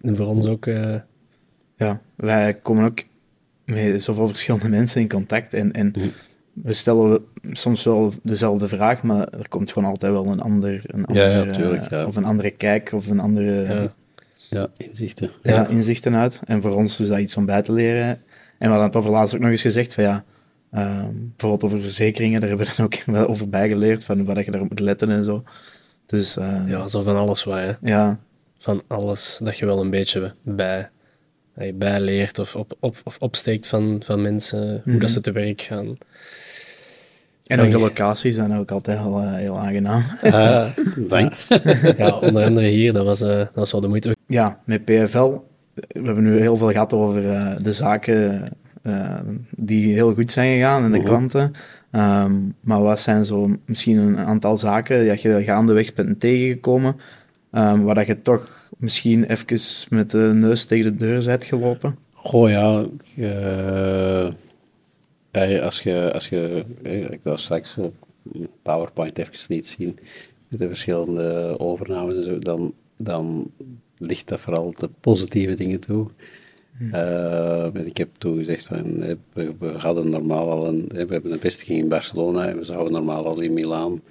[0.01, 0.65] En voor ons ook...
[0.65, 0.95] Uh...
[1.77, 3.03] Ja, wij komen ook
[3.65, 6.11] met zoveel verschillende mensen in contact en, en mm.
[6.53, 11.05] we stellen soms wel dezelfde vraag, maar er komt gewoon altijd wel een ander, een
[11.13, 12.05] ja, ja, tuurlijk, ja.
[12.05, 13.91] of een andere kijk of een andere...
[14.49, 15.31] Ja, inzichten.
[15.41, 16.41] Ja, inzichten uit.
[16.45, 18.07] En voor ons is dat iets om bij te leren.
[18.07, 18.19] En
[18.57, 20.23] we hadden het over laatst ook nog eens gezegd van ja,
[20.73, 24.51] uh, bijvoorbeeld over verzekeringen, daar hebben we dan ook wel over bijgeleerd, van wat je
[24.51, 25.43] daarop moet letten en zo.
[26.05, 27.71] Dus, uh, ja, zo van alles wat, hè.
[27.81, 28.19] Ja,
[28.65, 30.89] van alles dat je wel een beetje bij,
[31.57, 35.07] je bijleert of, op, op, of opsteekt van, van mensen, hoe dat mhm.
[35.07, 35.97] ze te werk gaan.
[37.45, 40.03] En ook de locaties zijn ook altijd heel, uh, heel aangenaam.
[40.23, 40.71] Uh,
[41.09, 41.33] dank.
[41.97, 44.15] ja, onder andere hier, dat was, uh, dat was wel de moeite.
[44.27, 45.31] Ja, met PFL,
[45.73, 48.49] we hebben nu heel veel gehad over uh, de zaken
[49.49, 51.07] die heel goed zijn gegaan en de mhm.
[51.07, 51.53] klanten.
[51.91, 56.95] Um, maar wat zijn zo misschien een aantal zaken dat je gaandeweg bent tegengekomen,
[57.57, 61.97] Um, waar dat je toch misschien even met de neus tegen de deur bent gelopen?
[62.13, 62.85] Goh ja,
[63.15, 64.29] uh,
[65.63, 66.65] als je, als je
[67.09, 67.77] ik wil straks
[68.61, 69.99] PowerPoint even niet zien,
[70.47, 73.51] met de verschillende overnames en zo, dan, dan
[73.97, 76.07] ligt dat vooral de positieve dingen toe.
[76.77, 76.95] Hmm.
[76.95, 78.99] Uh, ik heb toen gezegd van,
[79.33, 82.93] we, we hadden normaal al een, we hebben een vestiging in Barcelona en we zouden
[82.93, 84.01] normaal al in Milaan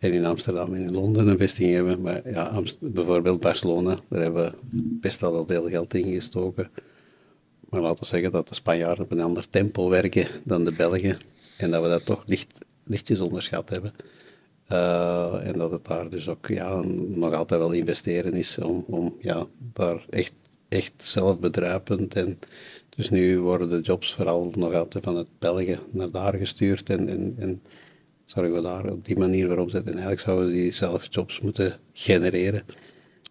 [0.00, 2.00] en in Amsterdam en in Londen een vestiging hebben.
[2.00, 4.56] Maar ja, bijvoorbeeld Barcelona, daar hebben we
[5.00, 6.70] best al wel veel geld in gestoken.
[7.68, 11.16] Maar laten we zeggen dat de Spanjaarden op een ander tempo werken dan de Belgen.
[11.58, 13.92] En dat we dat toch licht, lichtjes onderschat hebben.
[14.72, 19.16] Uh, en dat het daar dus ook ja, nog altijd wel investeren is om, om
[19.18, 20.32] ja, daar echt,
[20.68, 22.14] echt zelfbedruipend.
[22.14, 22.38] En
[22.88, 26.90] dus nu worden de jobs vooral nog altijd van het België naar daar gestuurd.
[26.90, 27.62] En, en, en
[28.30, 29.92] zorgen we daar op die manier voor omzetten.
[29.92, 32.62] En eigenlijk zouden we die zelf jobs moeten genereren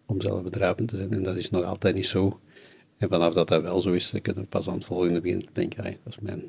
[0.06, 1.12] om zelf bedrijven te zijn.
[1.12, 2.40] En dat is nog altijd niet zo.
[2.98, 5.46] En vanaf dat dat wel zo is, dan kunnen we pas aan het volgende beginnen
[5.46, 5.84] te denken.
[5.84, 6.42] dat is mijn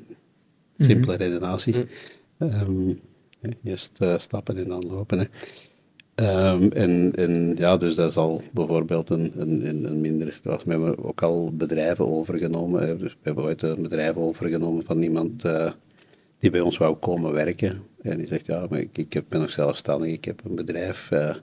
[0.78, 1.74] simpele redenatie.
[1.74, 2.98] Mm -hmm.
[3.42, 5.18] um, eerst uh, stappen en dan lopen.
[5.18, 5.26] Hè.
[6.50, 10.64] Um, en, en ja, dus dat is al bijvoorbeeld een, een, een mindere situatie.
[10.64, 12.98] We hebben ook al bedrijven overgenomen.
[12.98, 15.72] Dus we hebben ooit een bedrijf overgenomen van iemand uh,
[16.42, 17.82] die bij ons wou komen werken.
[18.02, 21.10] En die zegt, ja, maar ik, ik ben nog zelfstandig, ik heb een bedrijf.
[21.10, 21.34] Uh,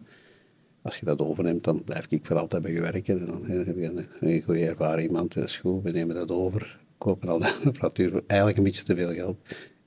[0.81, 3.19] als je dat overneemt, dan blijf ik voor altijd bij je werken.
[3.19, 6.79] En dan heb je een, een goede ervaren iemand, is goed, we nemen dat over.
[6.97, 9.37] Kopen al de apparatuur voor eigenlijk een beetje te veel geld.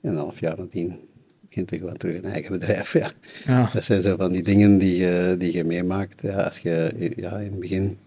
[0.01, 0.99] En een half jaar nadien
[1.47, 2.93] begint er gewoon terug een eigen bedrijf.
[2.93, 3.11] Ja.
[3.45, 3.69] ja.
[3.73, 6.21] Dat zijn zo van die dingen die, uh, die je meemaakt.
[6.21, 7.97] Ja, als je ja, in het begin,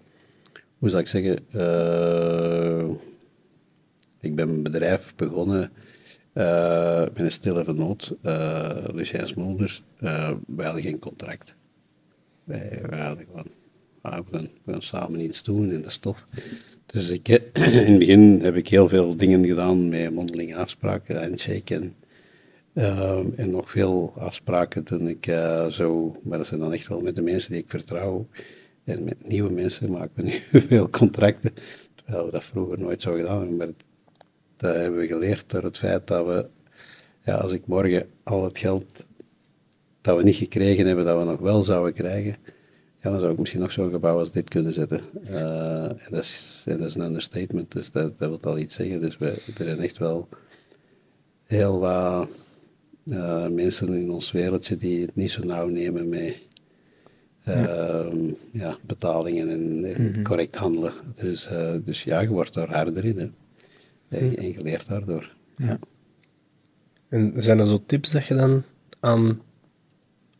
[0.78, 2.96] hoe zou ik zeggen, uh,
[4.20, 5.70] ik ben een bedrijf begonnen
[6.36, 9.82] uh, met een stille vernoot, uh, Lucien Smolders.
[10.46, 11.54] wij hadden geen contract.
[12.44, 13.46] Wij, hadden gewoon,
[14.64, 16.26] we, gaan, samen iets doen in de stof.
[16.86, 21.74] Dus ik, in het begin heb ik heel veel dingen gedaan met mondelinge afspraken, handshake
[21.74, 21.94] en
[22.76, 27.00] Ehm, en nog veel afspraken toen ik uh, zo, maar dat zijn dan echt wel
[27.00, 28.26] met de mensen die ik vertrouw.
[28.84, 30.22] En met nieuwe mensen maken we
[30.52, 31.52] nu veel contracten,
[31.94, 33.56] terwijl we dat vroeger nooit zo gedaan hebben.
[33.56, 33.68] Maar
[34.56, 36.46] dat hebben we geleerd door het feit dat we,
[37.24, 38.86] ja, als ik morgen al het geld
[40.00, 42.36] dat we niet gekregen hebben, dat we nog wel zouden krijgen,
[43.02, 45.00] ja, dan zou ik misschien nog zo'n gebouw als dit kunnen zetten.
[45.30, 48.74] Uh, en, dat is, en dat is een understatement, dus dat, dat wil al iets
[48.74, 49.00] zeggen.
[49.00, 50.28] Dus we, er zijn echt wel
[51.46, 52.28] heel wat
[53.04, 56.36] uh, mensen in ons wereldje die het niet zo nauw nemen met
[57.48, 58.06] uh,
[58.52, 58.76] ja.
[58.86, 60.22] betalingen en, mhm.
[60.22, 60.92] correct handelen.
[61.14, 63.30] Dus, uh, dus ja, je wordt daar harder in hè.
[64.08, 65.34] En, leert daardoor.
[65.56, 65.78] Ja.
[67.08, 68.62] En zijn er zo tips dat je dan
[69.00, 69.40] aan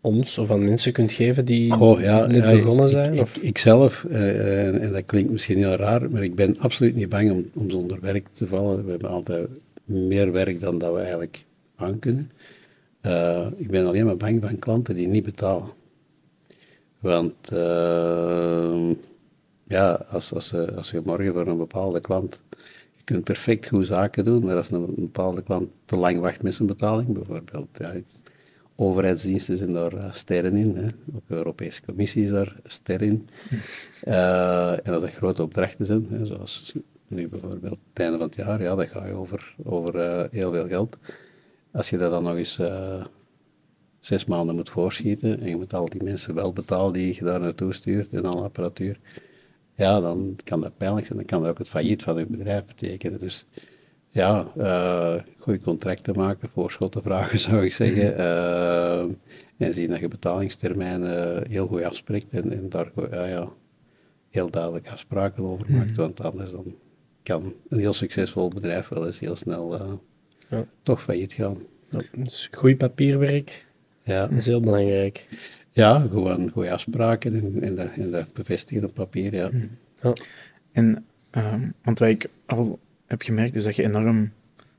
[0.00, 3.14] ons of aan mensen kunt geven die oh, ja, net begonnen zijn?
[3.14, 3.36] Ik, of?
[3.36, 7.30] ik, zelf, en, en, dat klinkt misschien heel raar, maar ik ben absoluut niet bang
[7.30, 8.84] om, om zonder werk te vallen.
[8.84, 9.48] We hebben altijd
[9.84, 11.44] meer werk dan dat we eigenlijk
[11.76, 12.30] aan kunnen.
[13.02, 15.68] Uh, ik ben alleen maar bang van klanten die niet betalen.
[16.98, 18.90] Want uh,
[19.64, 22.40] ja, als, als, als je morgen voor een bepaalde klant,
[23.06, 26.68] kunt perfect goed zaken doen, maar als een bepaalde klant te lang wacht met zijn
[26.68, 27.94] betaling, bijvoorbeeld, ja,
[28.76, 30.86] overheidsdiensten zijn daar uh, sterren in, hè.
[31.14, 33.28] ook de Europese Commissie is daar ster in.
[34.04, 36.74] Uh, en dat er grote opdrachten zijn, hè, zoals
[37.08, 40.68] nu bijvoorbeeld het einde van het jaar, ja, dat ga je over, over heel veel
[40.68, 40.96] geld.
[41.70, 43.04] Als je dat dan nog eens uh,
[44.00, 47.40] zes maanden moet voorschieten en je moet al die mensen wel betalen die je daar
[47.40, 48.98] naartoe stuurt en alle apparatuur,
[49.76, 51.18] ja, dan kan dat pijnlijk zijn.
[51.18, 53.20] Dan kan dat ook het failliet van je bedrijf betekenen.
[53.20, 53.46] Dus
[54.08, 58.20] ja, uh, goede contracten maken, voorschotten vragen zou ik zeggen.
[58.20, 59.00] Uh,
[59.56, 62.90] en zien dat je betalingstermijnen heel goed afspreekt en, en daar
[63.28, 63.48] ja,
[64.28, 65.90] heel duidelijk afspraken over maakt.
[65.90, 66.00] Mhm.
[66.00, 66.74] Want anders dan
[67.22, 69.98] kan een heel succesvol bedrijf wel eens heel snel
[70.48, 70.66] ja.
[70.82, 71.56] toch failliet gaan.
[71.90, 73.66] Ja, dus goed papierwerk
[74.02, 74.28] ja.
[74.28, 75.28] is heel belangrijk.
[75.76, 79.48] Ja, gewoon goede afspraken en, en, dat, en dat bevestigen op papier, ja.
[79.52, 79.70] Mm.
[80.02, 80.12] ja.
[80.72, 81.04] En,
[81.36, 84.32] uh, want wat ik al heb gemerkt is dat je enorm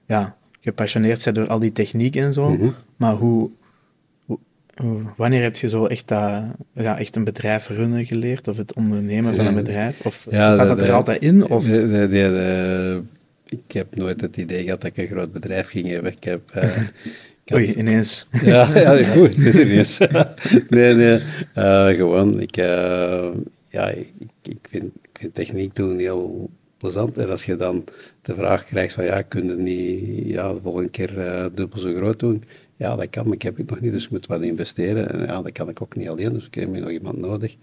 [0.05, 2.69] ja, gepassioneerd bent door al die techniek en zo, mhm.
[2.95, 3.49] maar hoe,
[5.15, 6.43] wanneer heb je zo echt, dat,
[6.73, 10.01] ja, echt een bedrijf runnen geleerd, of het ondernemen van een bedrijf?
[10.05, 11.47] Of ja, staat dat er altijd in?
[11.49, 11.63] Of?
[11.63, 13.03] De, de,
[13.45, 16.11] ik heb nooit het idee gehad dat ik een groot bedrijf ging hebben.
[16.11, 16.41] Ik heb...
[16.55, 16.63] Uh,
[17.53, 18.27] Oei, ineens.
[18.43, 19.97] Ja, ja goed, het is ineens.
[20.69, 21.21] nee, nee,
[21.55, 23.29] uh, gewoon, ik, uh,
[23.69, 27.17] ja, ik, ik, vind, ik vind techniek doen heel plezant.
[27.17, 27.83] En als je dan
[28.21, 31.13] de vraag krijgt van, ja, kun je niet ja, de volgende keer
[31.53, 32.43] dubbel zo groot doen?
[32.75, 35.11] Ja, dat kan, maar ik heb het nog niet, dus ik moet wat investeren.
[35.11, 37.55] En ja, dat kan ik ook niet alleen, dus ik heb nog iemand nodig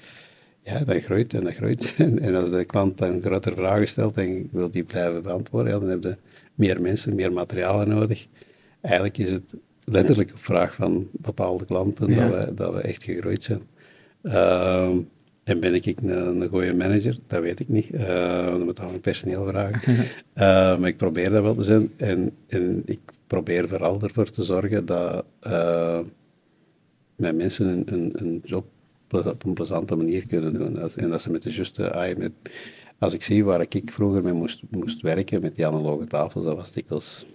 [0.64, 1.94] ja, dat groeit en dat groeit.
[2.24, 5.88] En, als de klant dan grotere vragen stelt en wil die blijven beantwoorden, ja, dan
[5.88, 6.16] heb je
[6.54, 8.26] meer mensen, meer materialen nodig.
[8.80, 9.54] Eigenlijk is het
[9.84, 13.62] letterlijk een vraag van bepaalde klanten dat, we, dat we echt gegroeid zijn.
[14.22, 14.94] Uh,
[15.44, 17.18] en ben ik een, een goede manager?
[17.26, 17.90] Dat weet ik niet.
[17.90, 19.94] Uh, dan moet aan personeel vragen.
[19.94, 20.04] uh,
[20.78, 21.92] maar ik probeer dat wel te zijn.
[21.96, 26.00] En, en ik probeer vooral ervoor te zorgen dat uh,
[27.16, 28.66] mijn mensen een, een, een job
[29.10, 30.78] op een plezante manier kunnen doen.
[30.96, 32.32] En dat ze met de juiste met,
[32.98, 36.56] als ik zie waar ik vroeger mee moest, moest werken met die analoge tafels, dat
[36.56, 37.26] was dikwijls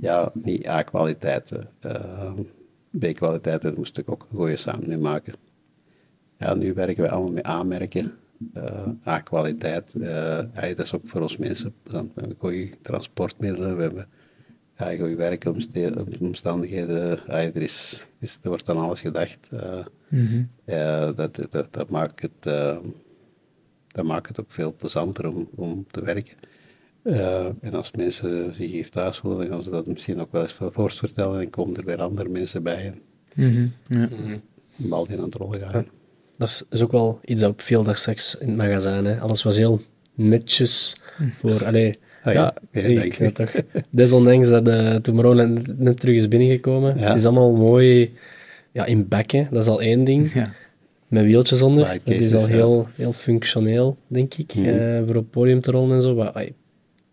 [0.00, 1.52] ja, niet A-kwaliteit.
[1.86, 2.32] Uh,
[2.98, 5.34] B-kwaliteit, daar moest ik ook een goede samen mee maken.
[6.38, 8.12] Ja, nu werken we allemaal met A-merken.
[8.54, 11.74] Uh, A-kwaliteit, uh, dat is ook voor ons mensen.
[11.82, 14.08] We hebben goede transportmiddelen, we hebben
[14.76, 17.26] ja, goede werkomstandigheden.
[17.26, 19.48] er, is, is, er wordt aan alles gedacht.
[19.52, 20.48] Uh, mm
[21.14, 22.42] dat, dat, dat, maakt het,
[23.88, 26.36] dat maakt het ook veel plezanter om, om te werken.
[27.08, 30.42] Uh, en als mensen zich hier thuis voelen, dan gaan ze dat misschien ook wel
[30.42, 32.94] eens voor vertellen en komen er weer andere mensen bij.
[33.34, 33.72] Mm -hmm.
[33.98, 34.08] ja.
[34.76, 35.86] De bal die aan het rollen gaat.
[36.36, 39.04] Dat is ook wel iets dat op veel daar straks in het magazijn.
[39.04, 39.20] Hè.
[39.20, 39.80] Alles was heel
[40.14, 41.00] netjes
[41.38, 41.64] voor...
[41.64, 43.50] Allee, Ah, ja, ja, ik denk toch.
[43.90, 46.98] Desondanks dat uh, Tomorrowland net, net terug is binnengekomen.
[46.98, 48.12] Het is allemaal mooi
[48.72, 50.32] ja, in bekken, dat is al één ding.
[50.32, 50.52] Ja.
[51.08, 52.00] Met wieltjes onder.
[52.04, 55.70] dat is al heel, heel functioneel, denk ik, mm uh, voor op het podium te
[55.70, 56.14] rollen en zo.
[56.14, 56.34] Wat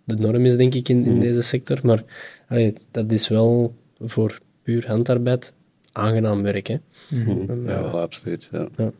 [0.06, 1.20] de norm is, denk ik, in, in mhm.
[1.20, 1.80] deze sector.
[1.84, 2.04] Maar
[2.48, 5.54] allee, dat is wel voor puur handarbeid
[5.92, 6.68] aangenaam werk.
[6.68, 6.78] Hè.
[7.10, 8.50] Mm Ja, wel, absoluut.
[8.52, 8.68] Ja.
[8.78, 8.92] ja.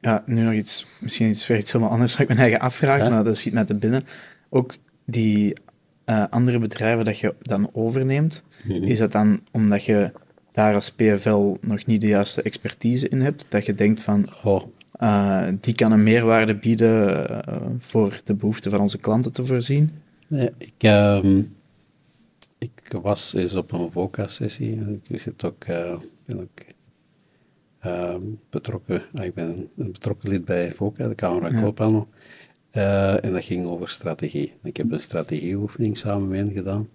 [0.00, 3.24] Ja, nu nog iets, misschien iets, iets helemaal anders wat ik mijn eigen afvraag, maar
[3.24, 4.04] dat schiet mij te binnen.
[4.48, 5.54] Ook die
[6.06, 8.82] uh, andere bedrijven dat je dan overneemt, mhm.
[8.82, 10.12] is dat dan omdat je
[10.52, 14.62] daar als PFL nog niet de juiste expertise in hebt, dat je denkt van, oh,
[15.02, 19.90] uh, die kan een meerwaarde bieden uh, voor de behoeften van onze klanten te voorzien?
[20.28, 21.56] Nee, ik, um,
[22.58, 25.66] ik was eens op een VOCA-sessie, ik zit ook,
[26.24, 26.72] ben ook
[27.82, 31.60] Ehm, betrokken, ah, ik ben een betrokken lid bij VOCA, de Camera ja.
[31.60, 32.08] Koophandel.
[32.72, 34.52] Uh, en dat ging over strategie.
[34.62, 36.88] Ik heb een strategieoefening samen met hen gedaan.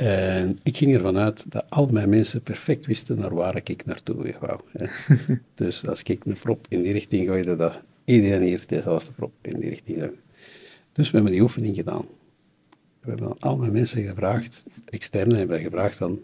[0.00, 4.34] En ik ging ervan uit dat al mijn mensen perfect wisten naar waar ik naartoe
[4.40, 4.60] wou.
[5.54, 9.60] dus als ik een prop in die richting gooide, dat iedereen hier dezelfde prop in
[9.60, 10.16] die richting gooide.
[10.92, 12.06] Dus we hebben die oefening gedaan.
[13.00, 16.20] We hebben al mijn mensen gevraagd, externe hebben gevraagd van,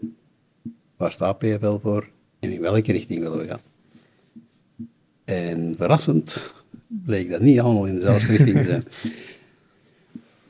[0.95, 2.09] waar staat PFL voor?
[2.39, 3.61] en in welke richting willen we gaan.
[5.25, 6.53] En verrassend
[6.87, 8.83] bleek dat niet allemaal in dezelfde richting te zijn.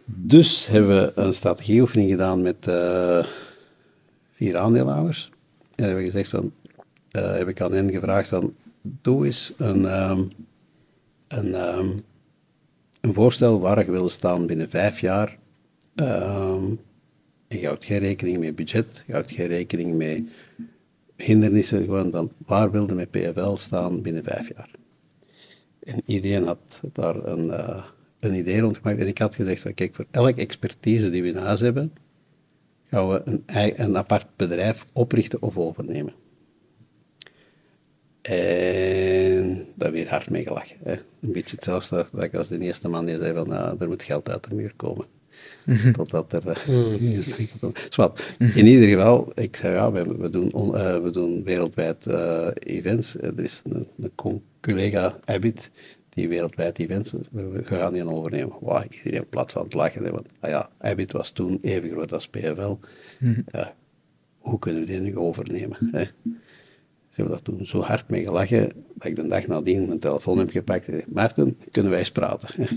[0.10, 3.26] Dus hebben we een strategieoefening gedaan met uh,
[4.32, 5.32] vier aandeelhouders.
[5.76, 6.52] En hebben we gezegd van,
[7.12, 10.32] uh, heb ik aan hen gevraagd van, doe eens een, um,
[11.28, 12.04] een, um,
[13.02, 15.38] een voorstel waar je wil staan binnen vijf jaar.
[15.96, 16.80] Um,
[17.48, 20.22] je houdt geen rekening met budget, je houdt geen rekening met
[21.16, 24.70] hindernissen gewoon dan waar wilde met PFL staan binnen vijf jaar.
[25.84, 27.84] En iedereen had daar een, uh,
[28.28, 29.00] een idee rond gemaakt.
[29.00, 31.94] En ik had gezegd, van, kijk, voor elke expertise die we in huis hebben,
[32.90, 33.44] gaan we een,
[33.82, 36.14] een apart bedrijf oprichten of overnemen.
[38.22, 40.78] En daar weer hard mee gelachen.
[40.84, 40.92] Hè.
[40.94, 44.04] Een beetje hetzelfde dat ik als de eerste man die zei van, nou, er moet
[44.04, 45.06] geld uit de muur komen.
[45.66, 45.92] Mhm.
[45.92, 46.44] Totdat er...
[46.70, 47.02] Uh,
[48.56, 53.16] in ieder geval, ik zei ja, we, we doen, uh, we doen wereldwijd uh, events.
[53.16, 55.72] Er is een, een collega, Abit,
[56.18, 58.56] die wereldwijd events, we, we gaan die overnemen.
[58.60, 60.04] Wow, iedereen plat van het lachen.
[60.04, 62.76] Hè, want ah ja, Abit was toen even groot als PFL.
[63.20, 63.46] Mm
[64.38, 65.78] hoe kunnen we die nu overnemen?
[65.92, 66.04] Hè?
[67.10, 70.38] Ze hebben daar toen zo hard mee gelachen, dat ik de dag nadien mijn telefoon
[70.38, 72.68] heb gepakt en zei, Maarten, kunnen wij eens praten?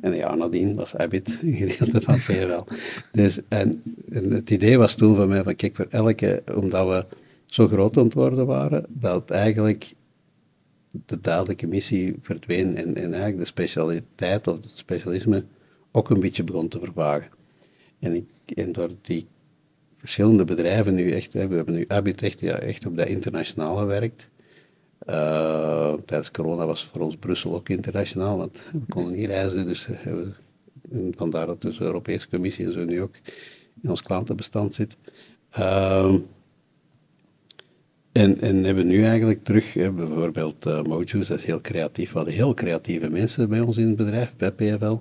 [0.00, 2.64] en jaar nadien was Abit een gedeelte van PRL.
[3.12, 7.16] Dus, en, het idee was toen van mij van, kijk, voor elke, omdat we
[7.46, 9.94] zo groot aan het worden waren, dat eigenlijk
[11.06, 15.44] de duidelijke missie verdween en, en eigenlijk de specialiteit of het specialisme
[15.92, 17.30] ook een beetje begon te vervagen.
[17.98, 19.26] En, ik, en door die
[19.96, 24.28] verschillende bedrijven nu echt, we hebben nu Abit echt, echt op dat internationale werkt.
[25.06, 29.86] Uh, tijdens corona was voor ons Brussel ook internationaal, want we konden niet reizen, dus
[29.86, 30.30] we,
[31.16, 33.14] vandaar dat dus de Europese Commissie en zo nu ook
[33.82, 34.96] in ons klantenbestand zit.
[35.58, 36.14] Uh,
[38.18, 42.54] en, en hebben nu eigenlijk terug, bijvoorbeeld uh, dat is heel creatief, we hadden heel
[42.54, 44.96] creatieve mensen bij ons in het bedrijf, bij PFL,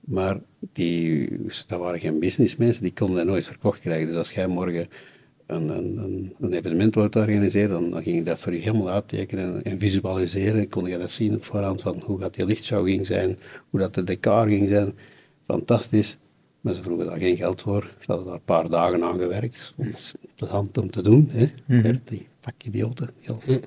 [0.00, 0.40] maar
[0.72, 1.28] die,
[1.66, 4.06] dat waren geen businessmensen, die konden dat nooit verkocht krijgen.
[4.06, 4.88] Dus als jij morgen
[5.46, 9.62] een, een, een evenement wordt organiseren, dan, dan, ging ik dat voor je helemaal uittekenen
[9.62, 10.68] en, visualiseren.
[10.68, 13.38] Kon je dat zien op voorhand van hoe dat die lichtshow ging zijn,
[13.70, 14.92] hoe dat de decor ging zijn.
[15.44, 16.16] Fantastisch.
[16.60, 17.90] Maar ze vroegen daar geen geld voor.
[17.98, 19.74] Ze hadden daar een paar dagen aan gewerkt.
[19.76, 21.28] Dat is hand om te doen.
[21.30, 21.46] Hè?
[21.66, 22.00] Mm
[22.46, 23.60] Die vakidioten, heel mm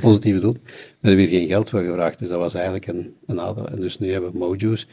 [0.00, 0.58] positieve doen.
[0.62, 2.18] Maar er hebben hier geen geld voor gevraagd.
[2.18, 3.68] Dus dat was eigenlijk een, een nadeel.
[3.68, 4.86] En dus nu hebben we Mojo's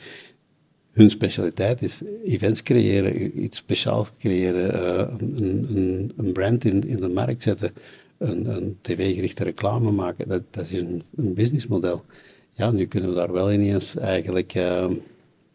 [0.91, 6.97] hun specialiteit is events creëren, iets speciaals creëren, uh, een, een, een, brand in, in
[6.97, 7.73] de markt zetten,
[8.17, 10.27] een, een tv-gerichte reclame maken.
[10.27, 12.05] Dat, dat is een, een businessmodel.
[12.51, 14.89] Ja, nu kunnen we daar wel ineens eigenlijk uh,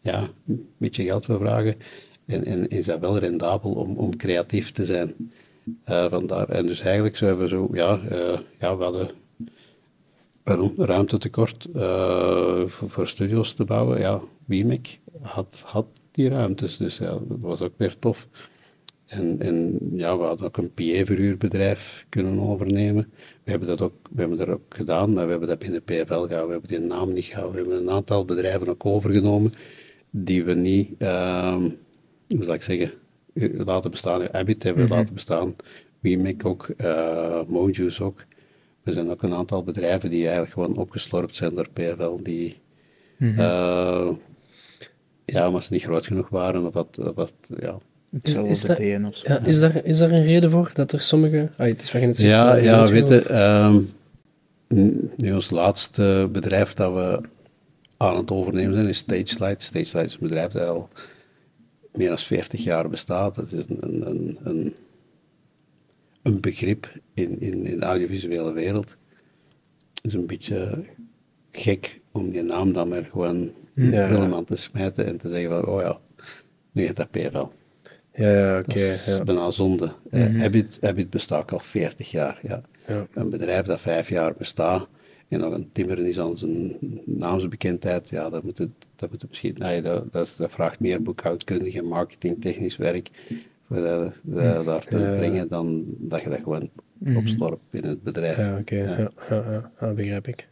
[0.01, 1.75] ja, een beetje geld voor vragen.
[2.25, 5.13] En, en is dat wel rendabel om, om creatief te zijn.
[5.89, 6.49] Uh, vandaar.
[6.49, 7.99] En dus eigenlijk hebben we zo, ja,
[8.59, 9.09] ja we hadden
[10.43, 11.67] pardon, ruimtetekort
[12.65, 13.99] voor, voor studios te bouwen.
[13.99, 14.21] Ja,
[15.21, 18.27] had, had die ruimtes, dus ja, dat was ook weer tof.
[19.05, 23.11] En, en ja, we hadden ook een PA-verhuurbedrijf kunnen overnemen.
[23.43, 26.03] We hebben dat ook, we hebben dat ook gedaan, maar we hebben dat binnen PFL
[26.03, 26.45] gehouden.
[26.45, 27.63] We hebben die naam niet gehouden.
[27.63, 29.51] We hebben een aantal bedrijven ook overgenomen
[30.09, 31.55] die we niet, uh,
[32.27, 32.91] hoe zal ik zeggen,
[33.65, 34.33] laten bestaan.
[34.33, 34.97] Abit hebben we mhm.
[34.97, 35.55] laten bestaan.
[35.99, 38.23] WeMac ook, uh, Mojuice ook.
[38.83, 42.57] Er zijn ook een aantal bedrijven die eigenlijk gewoon opgeslorpt zijn door PFL, die
[43.17, 43.39] mm
[45.33, 47.77] ja, maar ze niet groot genoeg waren of wat, wat ja.
[48.11, 49.33] Hetzelfde is, dat, of zo.
[49.33, 51.49] Ja, is, daar, is daar een reden voor dat er sommige...
[51.57, 53.91] Ah, het is het ja, ja, weet je, um,
[55.15, 57.21] nu ons laatste bedrijf dat we
[57.97, 59.61] aan het overnemen zijn is StageLight.
[59.61, 60.89] StageLight is een bedrijf dat al
[61.97, 63.35] meer dan 40 jaar bestaat.
[63.35, 64.75] Het is een, een, een,
[66.21, 68.89] een begrip in, in, in de audiovisuele wereld.
[69.93, 70.85] Het is een beetje
[71.51, 75.81] gek om die naam dan maar gewoon de te smijten en te zeggen van, oh
[75.81, 75.99] ja,
[76.71, 77.45] nu heeft dat PFL.
[78.13, 78.69] Ja, ja oké.
[78.69, 79.85] Okay, dat is bijna zonde.
[79.85, 80.39] Mm -hmm.
[80.39, 82.39] Habit, Habit bestaat al 40 jaar.
[82.41, 82.61] Ja.
[82.87, 83.07] ja.
[83.13, 84.89] Een bedrijf dat vijf jaar bestaat
[85.27, 89.29] en nog een timmer is aan zijn naamsbekendheid, ja, dat moet het, dat moet het
[89.29, 93.09] misschien, nee, dat, dat, dat vraagt meer boekhoudkundig en marketingtechnisch werk
[93.67, 97.17] voor dat, dat daar te brengen dan dat je dat gewoon mhm.
[97.17, 98.37] opstorpt in het bedrijf.
[98.37, 99.11] Ja, oké, ja.
[99.29, 100.47] Ja, ja, begrijp ik.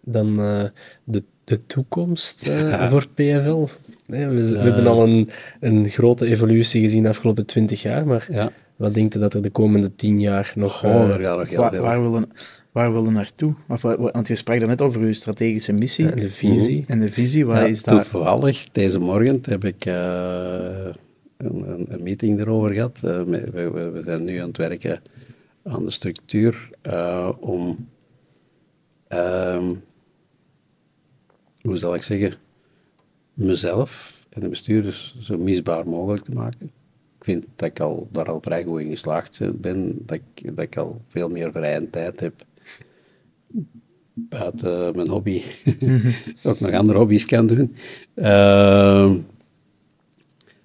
[0.00, 0.64] Dan uh,
[1.04, 3.66] de, de toekomst uh, voor PFL.
[4.06, 5.30] Nee, we, we, hebben al een,
[5.60, 9.50] een grote evolutie gezien de afgelopen twintig jaar, maar wat denkt u dat er de
[9.50, 10.84] komende tien jaar nog...
[10.84, 12.30] Oh, uh, nog waar, waar willen
[12.78, 13.54] waar wil je naartoe?
[13.68, 16.10] Of, want je sprak net over je strategische missie.
[16.10, 16.84] En de visie.
[16.86, 17.94] En de visie, waar is dat?
[17.94, 19.94] Toevallig, deze morgen heb ik uh,
[21.36, 22.96] een, een, meeting erover gehad.
[23.04, 25.02] Uh, we, we, zijn nu aan het werken
[25.62, 27.88] aan de structuur uh, om,
[29.08, 29.82] um,
[31.60, 32.34] hoe zal ik zeggen,
[33.34, 36.70] mezelf en de bestuurders zo misbaar mogelijk te maken.
[37.18, 40.64] Ik vind dat ik al, daar al vrij goed in geslaagd ben, dat ik, dat
[40.64, 42.46] ik al veel meer vrije tijd heb
[44.12, 45.42] buiten mijn hobby
[46.42, 47.74] ook nog andere hobby's kan doen.
[48.14, 49.18] Ehm,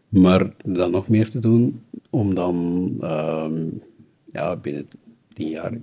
[0.09, 3.51] maar dan nog meer te doen, om dan uh,
[4.25, 4.87] ja, binnen
[5.33, 5.73] tien jaar,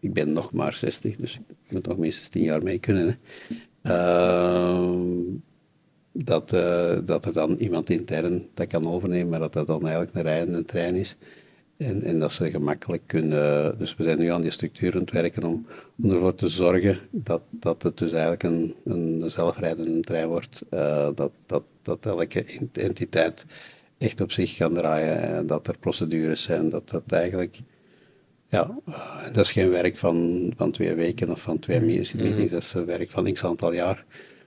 [0.00, 3.18] ik ben nog maar 60, dus ik moet nog minstens tien jaar mee kunnen.
[3.82, 4.90] Uh,
[6.12, 10.14] dat, uh, dat er dan iemand intern dat kan overnemen, maar dat dat dan eigenlijk
[10.14, 11.16] een rijdende trein is.
[11.76, 13.78] En, en dat ze gemakkelijk kunnen.
[13.78, 15.66] Dus we zijn nu aan die structuur aan het werken om,
[16.02, 20.62] om ervoor te zorgen dat, dat het dus eigenlijk een, een zelfrijdende trein wordt.
[20.70, 23.44] Uh, dat, dat, dat elke entiteit
[23.98, 25.20] echt op zich kan draaien.
[25.22, 26.70] En dat er procedures zijn.
[26.70, 27.58] Dat dat eigenlijk.
[28.48, 32.12] Ja, uh, dat is geen werk van, van twee weken of van twee meetings.
[32.12, 32.48] Mm-hmm.
[32.48, 34.04] Dat is werk van x aantal jaar.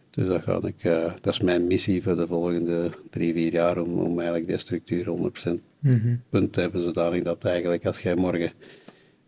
[0.09, 3.77] Dus dat, ga ik, uh, dat is mijn missie voor de volgende drie, vier jaar
[3.77, 8.51] om, om eigenlijk die structuur 100% mm punt hebben, zodanig dat eigenlijk als jij morgen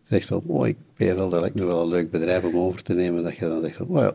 [0.04, 2.82] zegt van, oh, ik ben wel, dat lijkt me wel een leuk bedrijf om over
[2.82, 4.12] te nemen, dat je dan zegt van, oh ja,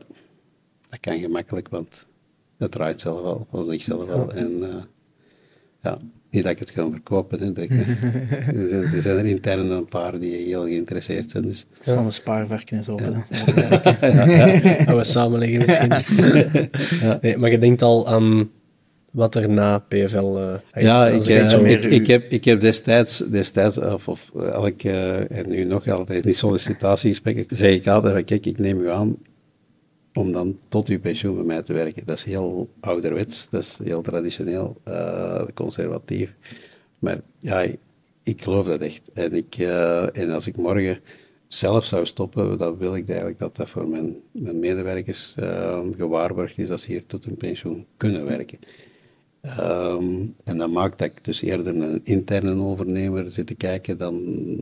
[0.89, 2.05] dat kan gemakkelijk, want
[2.57, 4.33] dat draait zelf wel, van zichzelf wel.
[4.33, 4.75] En uh,
[5.81, 5.97] ja,
[6.29, 7.51] niet dat ik het ga verkopen, hè,
[8.61, 11.43] er, zijn, er zijn er intern een paar die heel geïnteresseerd zijn.
[11.43, 11.65] Dus.
[11.77, 12.99] Het een spaarwerken en zo.
[12.99, 13.25] Ja.
[14.85, 14.95] ja.
[14.95, 16.17] we samenleggen misschien.
[16.99, 17.19] ja.
[17.21, 18.49] nee, maar je denkt al aan
[19.15, 20.37] wat er na PFL...
[20.37, 24.83] Uh, eh, ja, ik, uh, ik, ik, heb, ik heb destijds, destijds of, of elk,
[24.83, 29.17] uh, en nu nog altijd, die sollicitatiegesprekken, zei ik altijd, kijk, ik neem u aan
[30.13, 32.05] om dan tot uw pensioen bij mij te werken.
[32.05, 34.81] Dat is heel ouderwets, dat is heel traditioneel,
[35.53, 36.33] conservatief.
[36.99, 37.65] Maar ja,
[38.23, 39.09] ik geloof dat echt.
[39.13, 39.55] En, ik,
[40.13, 40.99] en als ik morgen
[41.47, 45.35] zelf zou stoppen, dan wil ik eigenlijk dat dat voor mijn, mijn medewerkers
[45.97, 48.59] gewaarborgd is dat ze hier tot hun pensioen kunnen werken.
[49.59, 54.15] Um, en dat maakt dat ik dus eerder een interne overnemer zit te kijken dan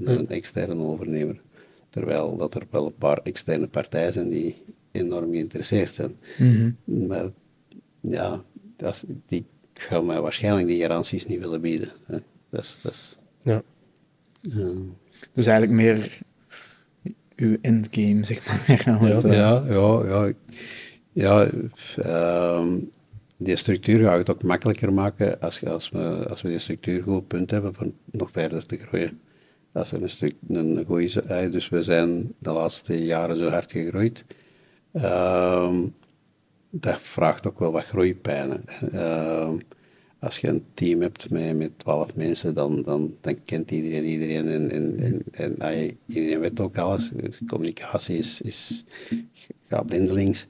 [0.04, 1.42] een externe overnemer.
[1.90, 4.56] Terwijl dat er wel een paar externe partijen zijn die
[4.92, 6.16] enorm geïnteresseerd zijn.
[6.38, 7.30] Mm Maar
[8.00, 8.44] ja,
[8.76, 11.90] dat, die gaan mij waarschijnlijk die garanties niet willen bieden.
[12.06, 12.18] Hè.
[12.50, 13.62] Dat is, dat is, ja.
[15.34, 16.20] Dus eigenlijk meer
[17.36, 18.82] uw endgame, zeg maar.
[19.24, 20.34] ja, ja, ja,
[21.14, 21.50] ja.
[21.94, 22.92] ja um,
[23.38, 27.28] die structuur gaat het ook makkelijker maken als, als, we, als we die structuur goed
[27.28, 29.20] punt hebben voor nog verder te groeien.
[29.72, 34.26] Dat is een, een goede Dus we zijn de laatste jaren zo hard gegroeid.
[34.94, 35.80] Uh,
[36.70, 38.64] dat vraagt ook wel wat groeipijnen.
[38.94, 39.52] Uh,
[40.20, 45.24] als je een team hebt met, 12 mensen, dan, dan, kent iedereen iedereen en, en,
[45.32, 47.12] en, en iedereen weet ook alles.
[47.48, 48.86] Communicatie is, is
[49.68, 50.48] gaat blindelings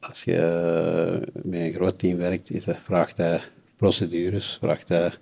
[0.00, 3.40] als je eh, met een groot team werkt, vraagt hij
[3.76, 5.12] procedures, vraagt hij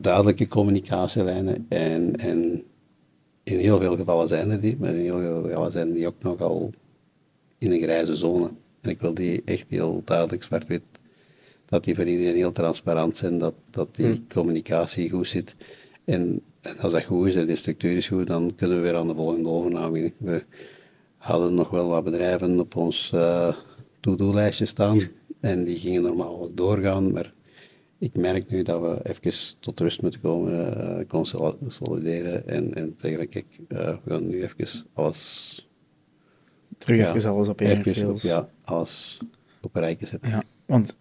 [0.00, 1.66] duidelijke communicatielijnen.
[1.68, 2.62] En, en
[3.42, 6.22] in heel veel gevallen zijn er die, maar in heel veel gevallen zijn die ook
[6.22, 6.70] nogal
[7.58, 8.50] in een grijze zone.
[8.80, 10.82] En ik wil die echt heel duidelijk zwart-wit,
[11.66, 14.26] dat die voor iedereen heel transparant zijn, dat, dat die hmm.
[14.28, 15.54] communicatie goed zit.
[16.04, 18.96] En en als dat goed is en de structuur is goed, dan kunnen we weer
[18.96, 20.12] aan de volgende overname.
[20.16, 20.44] We
[21.16, 23.54] hadden nog wel wat bedrijven op ons uh,
[24.00, 25.00] to-do-lijstje staan
[25.40, 27.32] en die gingen normaal ook doorgaan, maar
[27.98, 30.76] ik merk nu dat we even tot rust moeten komen,
[31.10, 35.68] uh, consolideren en, en zeggen, kijk, uh, we gaan nu even alles...
[36.78, 39.18] Terug ja, even alles op één op, Ja, alles
[39.60, 40.30] op een rijtje zetten.
[40.30, 40.96] Ja, want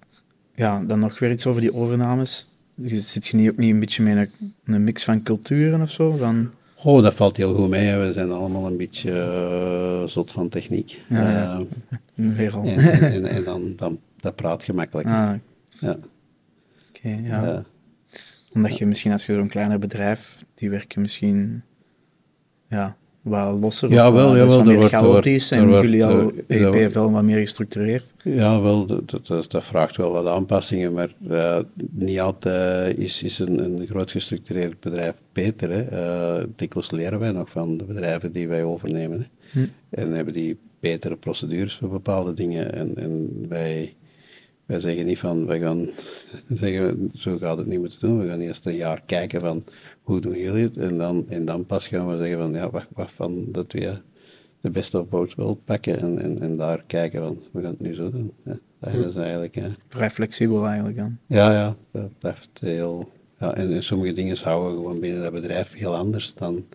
[0.55, 2.49] ja, dan nog weer iets over die overnames.
[2.85, 6.17] Zit je niet ook niet een beetje met een, een mix van culturen of zo?
[6.17, 6.51] Dan...
[6.83, 7.95] Oh, dat valt heel goed mee.
[7.95, 11.01] We zijn allemaal een beetje uh, zot van techniek.
[11.09, 11.61] Ja, ja.
[12.15, 15.07] En, en, en, dan, dan dat praat gemakkelijk.
[15.07, 15.33] Ah,
[15.79, 15.97] ja.
[16.89, 17.63] Oké, ja.
[18.53, 21.63] Omdat je misschien als je zo'n kleiner bedrijf, die werken misschien
[22.67, 23.91] ja, wat losser.
[23.91, 24.63] Ja, wel, ja, wel.
[24.63, 28.13] meer wordt, chaotisch en jullie al EPFL wat meer gestructureerd.
[28.23, 31.59] Ja, wel, dat, dat, dat vraagt wel wat aanpassingen, maar uh,
[31.91, 35.69] niet altijd is, is een, een groot gestructureerd bedrijf beter.
[35.69, 35.91] Hè.
[36.39, 39.19] Uh, dikwijls leren wij nog van de bedrijven die wij overnemen.
[39.19, 39.61] Hè.
[39.61, 39.67] Hm.
[39.89, 42.73] En hebben die betere procedures voor bepaalde dingen.
[42.73, 43.93] En, en wij
[44.69, 45.89] wij zeggen niet van, we gaan
[46.61, 48.19] zeggen, zo gaat het niet moeten doen.
[48.19, 49.63] We gaan eerst een jaar kijken van,
[50.09, 50.77] hoe doen jullie het?
[50.77, 53.51] En dan, en dan pas gaan we zeggen van, ja, wat, wat van
[54.61, 57.93] de beste approach wil pakken en, en, en daar kijken van, we gaan het nu
[57.93, 58.33] zo doen.
[58.45, 59.55] Ja, dat is eigenlijk...
[59.55, 59.69] Ja.
[59.87, 61.17] Vrij flexibel eigenlijk dan.
[61.25, 63.11] Ja, ja, dat blijft heel...
[63.39, 66.65] Ja, en, en sommige dingen houden we gewoon binnen dat bedrijf heel anders dan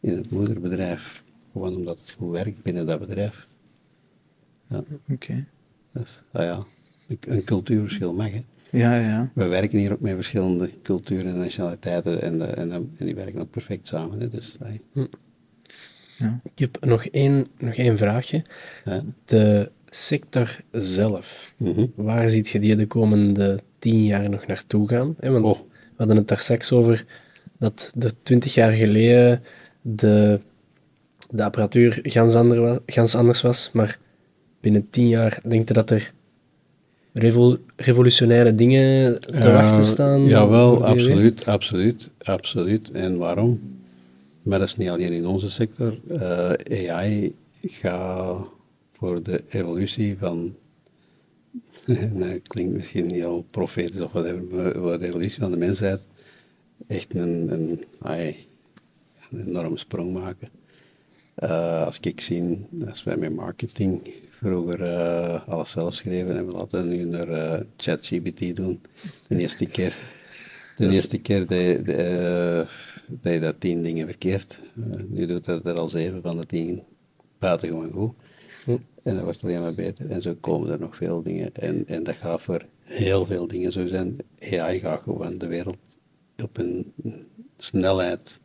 [0.00, 1.22] in het moederbedrijf.
[1.52, 3.48] Gewoon omdat het goed werkt binnen dat bedrijf.
[4.68, 4.84] Ja.
[5.12, 5.44] Oké.
[5.92, 6.64] Dus, ah ja,
[7.20, 8.30] een cultuurverschil mag.
[8.30, 8.44] Hè.
[8.70, 9.30] Ja, ja.
[9.34, 13.50] We werken hier ook met verschillende culturen en nationaliteiten en, en, en die werken ook
[13.50, 14.20] perfect samen.
[14.20, 14.28] Hè.
[14.28, 14.56] Dus,
[14.92, 15.06] hm.
[16.18, 16.40] ja.
[16.42, 18.42] Ik heb nog één, nog één vraagje.
[19.24, 21.86] De sector zelf, mhm.
[21.94, 25.14] waar ziet je die de komende tien jaar nog naartoe gaan?
[25.18, 25.58] Want oh.
[25.60, 27.04] we hadden het daar straks over
[27.58, 29.42] dat de twintig jaar geleden
[29.82, 30.40] de,
[31.30, 33.98] de apparatuur gans, ander gans anders was, maar
[34.60, 36.12] binnen tien jaar denk je dat er
[37.76, 40.24] revolutionaire dingen te wachten staan?
[40.24, 42.90] Jawel, absoluut, absoluut, absoluut.
[42.90, 43.60] En waarom?
[44.42, 45.98] Maar dat is niet alleen in onze sector.
[46.08, 48.46] Eh, AI gaat
[48.92, 50.54] voor de evolutie van
[52.12, 56.00] nee, klinkt misschien niet al profetisch of whatever, voor de evolutie van de mensheid
[56.86, 58.34] echt een, een, een
[59.46, 60.48] enorme sprong maken.
[61.38, 64.00] Uh, als ik zie, als wij met marketing
[64.40, 68.80] vroeger uh, alles zelf schreven en we laten nu naar uh, ChatGPT doen.
[69.28, 69.96] De eerste keer,
[70.76, 72.66] de eerste keer deed, de,
[73.22, 74.58] uh, je dat tien dingen verkeerd.
[75.08, 76.82] nu doet dat er al zeven van de tien
[77.38, 78.14] buitengewoon goed.
[78.64, 78.76] Hm.
[79.02, 80.10] En dat wordt alleen maar beter.
[80.10, 81.54] En zo komen er nog veel dingen.
[81.54, 84.16] En, en dat gaat voor heel veel dingen zo zijn.
[84.40, 85.76] AI gaat gewoon de wereld
[86.42, 86.92] op een
[87.56, 88.40] snelheid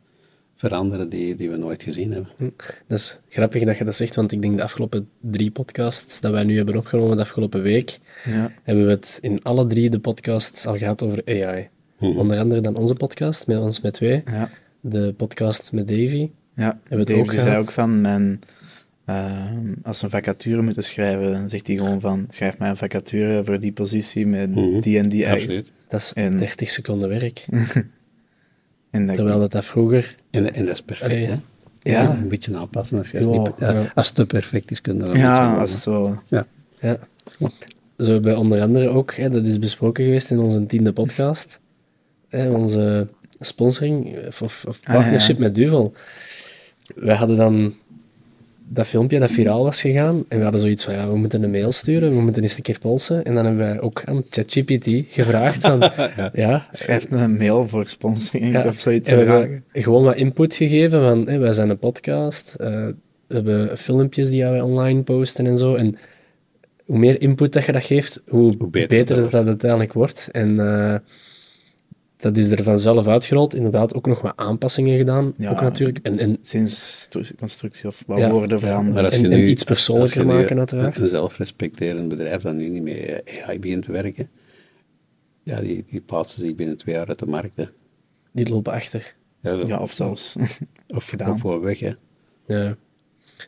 [0.62, 2.30] veranderen die, die we nooit gezien hebben.
[2.36, 2.48] Hm.
[2.86, 6.32] Dat is grappig dat je dat zegt, want ik denk de afgelopen drie podcasts dat
[6.32, 8.52] wij nu hebben opgenomen de afgelopen week, ja.
[8.62, 11.68] hebben we het in alle drie de podcasts al gehad over AI.
[11.98, 12.18] Mhm.
[12.18, 14.22] Onder andere dan onze podcast, met ons met twee.
[14.30, 14.50] Ja.
[14.80, 16.30] De podcast met Davy.
[16.56, 18.40] Ja, hebben we het ook zei ook van, mijn,
[19.06, 19.50] uh,
[19.82, 23.44] als ze een vacature moeten schrijven, dan zegt hij gewoon van, schrijf mij een vacature
[23.44, 24.80] voor die positie met mhm.
[24.80, 25.66] die en die eigen.
[25.88, 26.38] Dat is en...
[26.38, 27.44] 30 seconden werk.
[28.92, 30.16] En dat Terwijl dat, dat vroeger...
[30.32, 31.34] En, en dat is perfect, hè?
[31.82, 32.10] Ja.
[32.10, 32.98] Een beetje aanpassen.
[32.98, 33.50] Als, je niet,
[33.94, 36.22] als het te perfect is, kunnen we dat Ja, als zo...
[36.28, 36.46] Ja.
[36.80, 36.98] ja.
[37.98, 41.60] Zo bij onder andere ook, hè, dat is besproken geweest in onze tiende podcast,
[42.28, 43.08] hè, onze
[43.40, 45.92] sponsoring of, of ah, partnership met Duvel.
[46.94, 47.74] Wij hadden dan
[48.74, 50.24] dat filmpje dat viraal was gegaan.
[50.28, 52.62] En we hadden zoiets van, ja, we moeten een mail sturen, we moeten eens een
[52.62, 53.24] keer polsen.
[53.24, 55.78] En dan hebben wij ook aan ChatGPT gevraagd van,
[56.32, 56.66] ja.
[56.70, 59.10] Schrijf een mail voor sponsoring of zoiets.
[59.10, 62.66] En we hebben gewoon wat input gegeven van, hey, wij zijn een podcast, uh,
[63.26, 65.74] we hebben filmpjes die wij online posten en zo.
[65.74, 65.98] En
[66.84, 70.28] hoe meer input dat je dat geeft, hoe, beter, dat, dat uiteindelijk wordt.
[70.32, 70.50] En...
[70.50, 70.94] Uh,
[72.22, 73.54] dat is er vanzelf uitgerold.
[73.54, 75.34] Inderdaad, ook nog wat aanpassingen gedaan.
[75.36, 75.98] Ja, ook natuurlijk.
[76.02, 77.08] En, en, sinds
[77.38, 79.22] constructie of wat woorden veranderen.
[79.22, 80.98] Ja, en, iets persoonlijker maken, uiteraard.
[80.98, 84.28] Een zelfrespecterend bedrijf dat nu niet meer AI begint te werken,
[85.42, 87.56] ja, die, die plaatsen zich binnen twee jaar uit de markt.
[87.56, 87.64] Hè.
[88.32, 89.14] Die lopen achter.
[89.40, 90.36] Ja, of zelfs
[90.96, 91.30] of gedaan.
[91.30, 91.92] Of voor weg, hè.
[92.46, 92.76] Ja.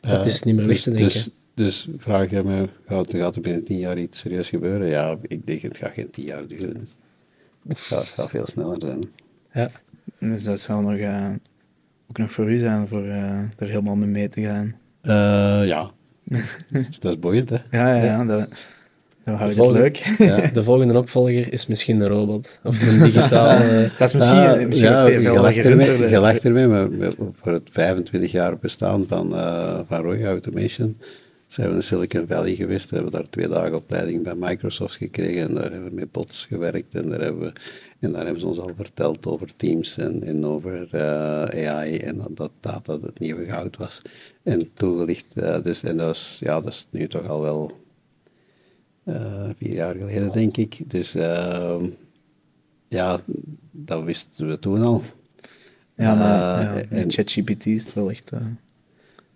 [0.01, 1.33] Het is niet meer weg dus- te denken.
[1.55, 4.89] Dus, dus vraag je me, gaat, gaat er binnen tien jaar iets serieus gebeuren?
[4.89, 6.89] Ja, ik denk het gaat geen tien jaar duren.
[7.69, 8.99] Het gaat, veel sneller zijn.
[9.53, 9.69] Ja.
[10.19, 11.31] Dus dat zal nog, uh,
[12.11, 14.75] ook nog voor u zijn, voor uh, er helemaal mee mee te gaan.
[15.03, 15.91] Uh, ja.
[17.01, 17.57] dat is boeiend, hè?
[17.71, 18.25] Ja, ja, ja.
[18.25, 18.49] Dat,
[19.25, 19.97] Dan hou je het leuk.
[20.19, 20.47] Ja.
[20.53, 22.61] De volgende opvolger is misschien een robot.
[22.63, 23.59] Of een digitaal...
[23.99, 25.21] dat is misschien, uh, misschien ja, veel
[26.09, 26.89] je lacht ermee, maar
[27.33, 30.97] voor het 25 jaar bestaan van, uh, van Roy Automation
[31.55, 35.55] zijn we in Silicon Valley geweest, hebben daar twee dagen opleiding bij Microsoft gekregen en
[35.55, 37.61] daar hebben we met bots gewerkt en daar hebben, we,
[37.99, 42.23] en daar hebben ze ons al verteld over Teams en, en over uh, AI en
[42.31, 44.03] dat data het nieuwe goud was
[44.43, 45.27] en toegelicht.
[45.35, 47.81] Uh, dus, en dat, was, ja, dat is nu toch al wel
[49.05, 50.91] uh, vier jaar geleden, denk ik.
[50.91, 51.87] Dus ehm,
[52.89, 53.21] ja,
[53.71, 55.03] dat wisten we toen al.
[55.97, 58.33] Ja, maar ja, en ChatGPT is het wel echt...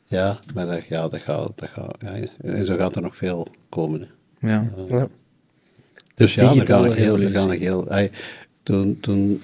[0.08, 3.46] Ja, maar dat, ja, dat gaat, dat gaat, ja, en zo gaat er nog veel
[3.68, 4.08] komen.
[4.40, 4.72] Ja.
[4.78, 5.08] Uh, ja.
[6.14, 7.86] Dus ja, dat kan ik heel, kan ik heel
[8.62, 9.42] toen, toen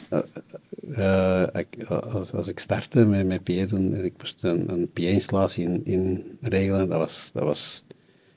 [0.89, 5.65] uh, ik, als, als, ik startte met, met PA, toen ik moest een, een PA-installatie
[5.65, 7.85] in, in regelen, dat was, dat was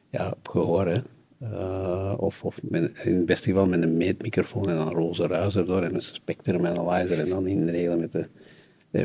[0.09, 1.01] ja, op gehoor, hè.
[1.43, 5.55] Uh, of, of met, in het beste geval met een meetmicrofoon en een roze ruis
[5.55, 8.27] erdoor en een spectrum analyzer en dan inregelen met, de,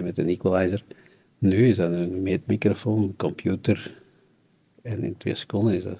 [0.01, 0.85] met een equalizer.
[1.43, 4.03] Nu is dat een meetmicrofoon, computer.
[4.82, 5.99] En in twee seconden is dat.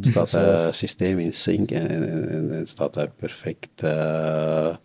[0.00, 4.76] staat het uh, systeem in sync en, en, en, staat dat perfect uh,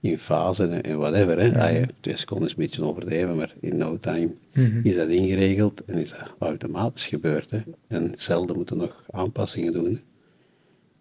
[0.00, 1.40] in fase en, whatever.
[1.40, 1.58] Hè.
[1.58, 5.84] Ah, twee seconden is een beetje overdreven, maar in no time mm is dat ingeregeld
[5.84, 7.50] en is dat automatisch gebeurd.
[7.50, 7.60] Hè.
[7.88, 10.00] En zelden moeten nog aanpassingen doen.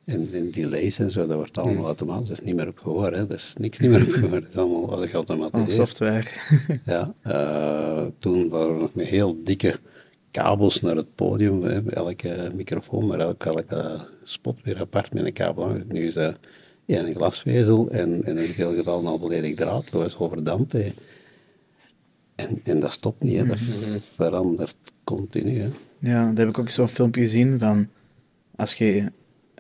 [0.10, 1.86] En, en delays en zo, dat wordt allemaal hmm.
[1.86, 2.28] automatisch.
[2.28, 3.28] Dat is niet meer op gehoor, hè.
[3.28, 4.42] dat is niks niet meer op gehoor.
[4.42, 5.72] Dat is allemaal geautomatiseerd.
[5.72, 6.28] software.
[6.86, 9.80] ja, uh, toen waren we nog met heel dikke
[10.32, 11.64] kabels naar het podium.
[11.64, 11.92] Hè.
[11.92, 15.78] Elke microfoon, maar elke, elke spot weer apart met een kabel.
[15.88, 16.38] Nu is dat
[16.86, 20.74] ja, een glasvezel en, en in veel gevallen al volledig draadloos overdampt.
[20.74, 20.94] Hè.
[22.36, 23.46] En, en dat stopt niet, hè.
[23.46, 24.00] dat hmm.
[24.16, 25.60] verandert continu.
[25.60, 25.70] Hè.
[26.00, 27.88] Ja, daar heb ik ook zo'n filmpje gezien van
[28.56, 29.12] als je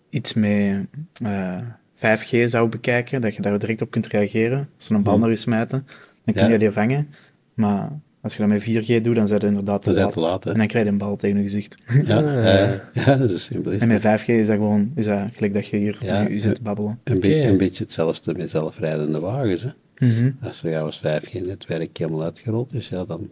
[0.09, 0.85] iets met
[1.23, 1.63] uh, eh,
[1.95, 4.69] 5G zou bekijken, dat je daar direct op kunt reageren.
[4.75, 5.21] Als ze een bal mhm.
[5.21, 5.87] naar je smijten,
[6.25, 7.07] dan kun je die vangen.
[7.53, 7.89] Maar
[8.21, 10.11] als je dat met 4G doet, dan zijn je inderdaad te, laat.
[10.11, 10.45] te laat.
[10.45, 11.75] En dan krijg je een bal tegen je gezicht.
[12.05, 12.21] Ja,
[13.05, 13.71] ja dat is simpel.
[13.71, 16.55] En met 5G is dat gewoon is dat gelijk dat je hier ja, je, zit
[16.55, 16.99] te babbelen.
[17.03, 19.63] Een, be een beetje hetzelfde met zelfrijdende wagens.
[19.63, 19.69] Hè.
[20.05, 20.37] Mm -hmm.
[20.41, 23.29] Als er als 5G-netwerk helemaal uitgerold is, ja, dan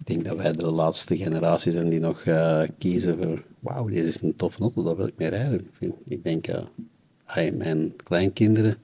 [0.00, 4.04] ik denk dat wij de laatste generatie zijn die nog uh, kiezen voor, wauw, dit
[4.04, 5.70] is een toffe auto, daar wil ik mee rijden.
[6.04, 8.74] Ik denk, uh, mijn kleinkinderen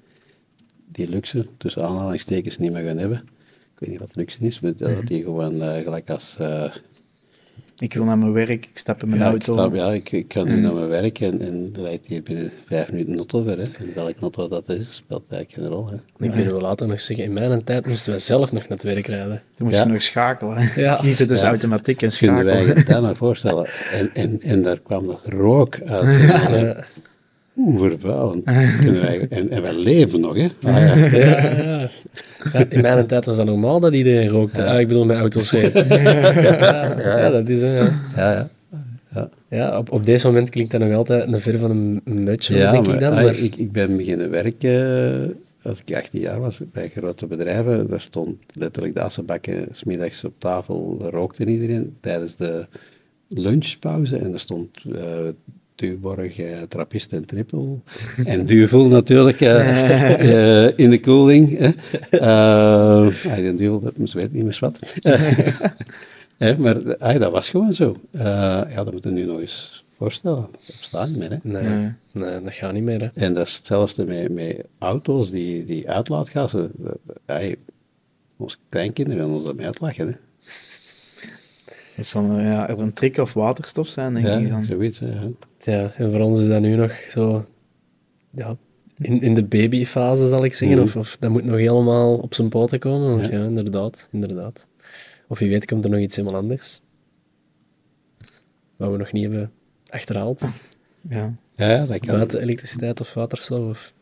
[0.92, 3.18] die luxe, tussen aanhalingstekens, niet meer gaan hebben.
[3.74, 5.06] Ik weet niet wat luxe is, maar dat mhm.
[5.06, 6.36] die gewoon uh, gelijk als
[7.78, 9.52] ik wil naar mijn werk, ik stap in mijn auto.
[9.52, 12.52] Ik stap, ja, ik, ik ga nu naar mijn werk en, en rijdt hier binnen
[12.66, 13.58] vijf minuten een auto ver.
[13.58, 13.62] Hè.
[13.62, 15.90] En welke auto dat is, speelt eigenlijk geen rol.
[15.90, 16.26] Hè.
[16.26, 18.82] Ik wil wel later nog zeggen, in mijn tijd moesten we zelf nog naar het
[18.82, 19.42] werk rijden.
[19.56, 20.70] Toen moesten we nog schakelen.
[20.74, 20.96] Ja.
[21.02, 22.44] Kiezen dus automatiek en schakelen.
[22.44, 23.68] Kunnen wij je dat nog voorstellen?
[23.92, 26.76] En, en, en daar kwam nog rook uit.
[27.56, 28.44] Oeh, vervuilend.
[29.30, 30.48] en, en wij leven nog, hè?
[30.62, 31.88] Ah, ja.
[32.52, 34.64] Ja, in mijn tijd was dat normaal dat iedereen rookte.
[34.64, 35.74] Ah, ik bedoel, met auto's reed.
[36.98, 37.76] ja, dat is hè.
[37.76, 37.90] Ja.
[38.16, 38.48] Ja,
[39.14, 39.28] ja.
[39.48, 39.78] ja.
[39.78, 42.86] op, op deze moment klinkt dat nog altijd een ver van een, een ja, denk
[42.86, 43.14] ik dan.
[43.14, 43.34] Maar...
[43.34, 47.88] Ik, ik ben beginnen werken als ik 18 jaar was bij grote bedrijven.
[47.88, 52.66] Daar stond letterlijk de assenbakken smiddags op tafel, rookte iedereen tijdens de
[53.28, 54.16] lunchpauze.
[54.16, 55.28] En er stond uh,
[55.76, 57.82] Duurborg, uh, trappist en trippel.
[58.24, 61.60] en duvel natuurlijk uh, in de koeling.
[62.10, 64.78] Uh, de duvel, dat moest weet niet meer wat.
[66.58, 66.82] maar
[67.18, 67.96] dat was gewoon zo.
[68.12, 70.48] ja, dat moeten we nu nog eens voorstellen.
[70.50, 71.30] Dat bestaat niet meer.
[71.30, 71.36] Hè?
[71.42, 73.00] Nee, nee, dat gaat niet meer.
[73.00, 73.08] Hè?
[73.14, 76.72] En dat is hetzelfde met, met auto's, die, die uitlaatgassen.
[77.26, 77.56] Hey,
[78.36, 80.06] onze kleinkinderen gaan ons daarmee uitlachen.
[80.06, 80.14] Hè?
[81.94, 84.64] Het zal ja, een trick of waterstof zijn, denk ja, ik dan.
[84.64, 84.98] zoiets.
[84.98, 85.28] Ja.
[85.66, 87.46] Ja, en voor ons is dat nu nog zo...
[88.30, 88.56] Ja,
[88.98, 90.76] in, in de babyfase, zal ik zeggen.
[90.76, 90.82] Mm.
[90.82, 93.30] Of, of dat moet nog helemaal op zijn poten komen.
[93.30, 93.44] ja.
[93.44, 94.66] inderdaad, inderdaad.
[95.28, 96.80] Of wie weet komt er nog iets helemaal anders.
[98.76, 99.52] Wat we nog niet hebben
[99.88, 100.48] achterhaald.
[101.08, 102.14] Ja, ja dat kan.
[102.14, 103.68] Buiten elektriciteit of waterstof.
[103.68, 103.92] Of...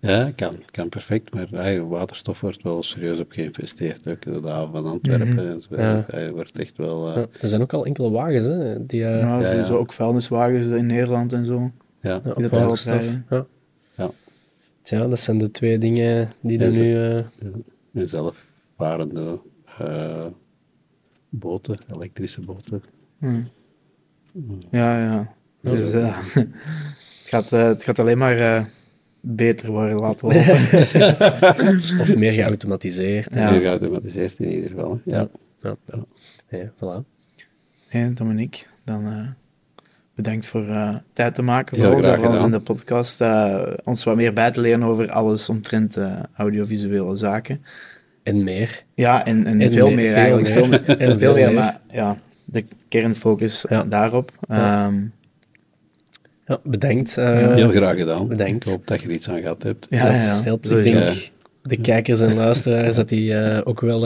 [0.00, 4.08] Ja, kan, kan perfect, maar hey, waterstof wordt wel serieus op geïnvesteerd.
[4.08, 5.28] Ook de haven van Antwerpen.
[5.28, 6.30] Mm ja.
[6.30, 7.08] wordt echt wel...
[7.08, 7.14] Uh...
[7.14, 8.86] Ja, er zijn ook al enkele wagens, hè?
[8.86, 9.20] Die, uh...
[9.20, 11.70] ja, sowieso ook vuilniswagens in Nederland en zo.
[12.00, 13.02] Ja, die dat waterstof.
[13.30, 13.46] Ja.
[13.96, 14.10] Ja.
[14.82, 16.94] Tja, dat zijn de twee dingen die er nu...
[16.94, 17.24] Uh...
[17.92, 18.06] Ja.
[18.06, 19.40] zelfvarende
[21.28, 22.82] boten, elektrische boten.
[23.18, 23.48] Mm.
[24.70, 25.34] Ja, ja.
[25.60, 26.48] Dus, het,
[27.24, 28.68] gaat, het gaat alleen maar
[29.20, 32.00] beter worden, laten we hopen.
[32.00, 33.34] of meer geautomatiseerd.
[33.34, 33.50] Ja.
[33.50, 35.00] Meer geautomatiseerd in ieder geval.
[35.04, 35.28] Ja.
[35.60, 36.04] Ja, ja.
[36.48, 36.70] ja.
[36.76, 37.06] voilà.
[37.88, 39.28] Hey, Dominique, dan uh,
[40.14, 43.20] bedankt voor uh, tijd te maken voor ons, voor ons in de podcast.
[43.20, 47.64] Uh, ons wat meer bij te leren over alles omtrent uh, audiovisuele zaken.
[48.22, 48.84] En meer.
[48.94, 50.48] Ja, en, en, veel meer, eigenlijk.
[50.48, 50.98] Veel meer.
[50.98, 53.84] en veel meer, maar ja, de kernfocus ja.
[53.84, 54.32] daarop.
[54.48, 54.86] Ja.
[54.86, 55.12] Um,
[56.50, 57.14] ja, bedankt.
[57.14, 58.28] heel graag gedaan.
[58.28, 58.66] Bedankt.
[58.66, 59.86] Ik hoop dat je er iets aan gehad hebt.
[59.90, 60.52] Ja, ja, ja.
[60.52, 61.30] ik denk
[61.62, 64.04] de kijkers en luisteraars dat die ook wel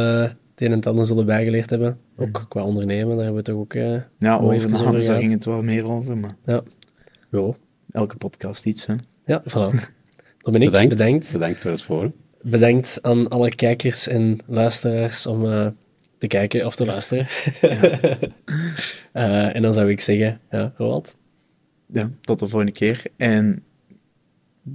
[0.55, 1.99] het een en ander zullen bijgeleerd hebben.
[2.17, 5.45] Ook qua ondernemen, daar hebben we toch ook uh, Ja, over namens, daar ging het
[5.45, 6.37] wel meer over, maar...
[6.47, 6.63] Ja.
[7.31, 7.57] Jo.
[7.91, 8.95] Elke podcast iets, hè.
[9.27, 9.75] Ja, voilà.
[10.39, 10.89] Dominique, bedankt.
[10.89, 11.33] bedankt.
[11.33, 12.15] Bedankt voor het forum.
[12.43, 15.67] Bedankt aan alle kijkers en luisteraars om uh,
[16.19, 17.27] te kijken of te luisteren.
[17.61, 18.01] Ja.
[19.13, 21.17] uh, en dan zou ik zeggen, ja, Roald?
[21.87, 23.03] Ja, tot de volgende keer.
[23.17, 23.63] En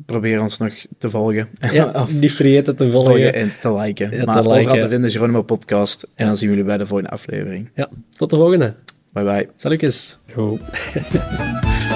[0.05, 1.49] probeer ons nog te volgen.
[1.71, 3.33] Ja, of niet vergeten te volgen.
[3.33, 4.11] en te liken.
[4.11, 4.81] Ja, maar te overal liken.
[4.81, 6.07] te vinden Geronimo Podcast.
[6.15, 7.69] En dan zien we jullie bij de volgende aflevering.
[7.75, 8.73] Ja, tot de volgende.
[9.13, 9.49] Bye bye.
[9.55, 10.17] Salutjes.
[10.35, 10.57] Jo.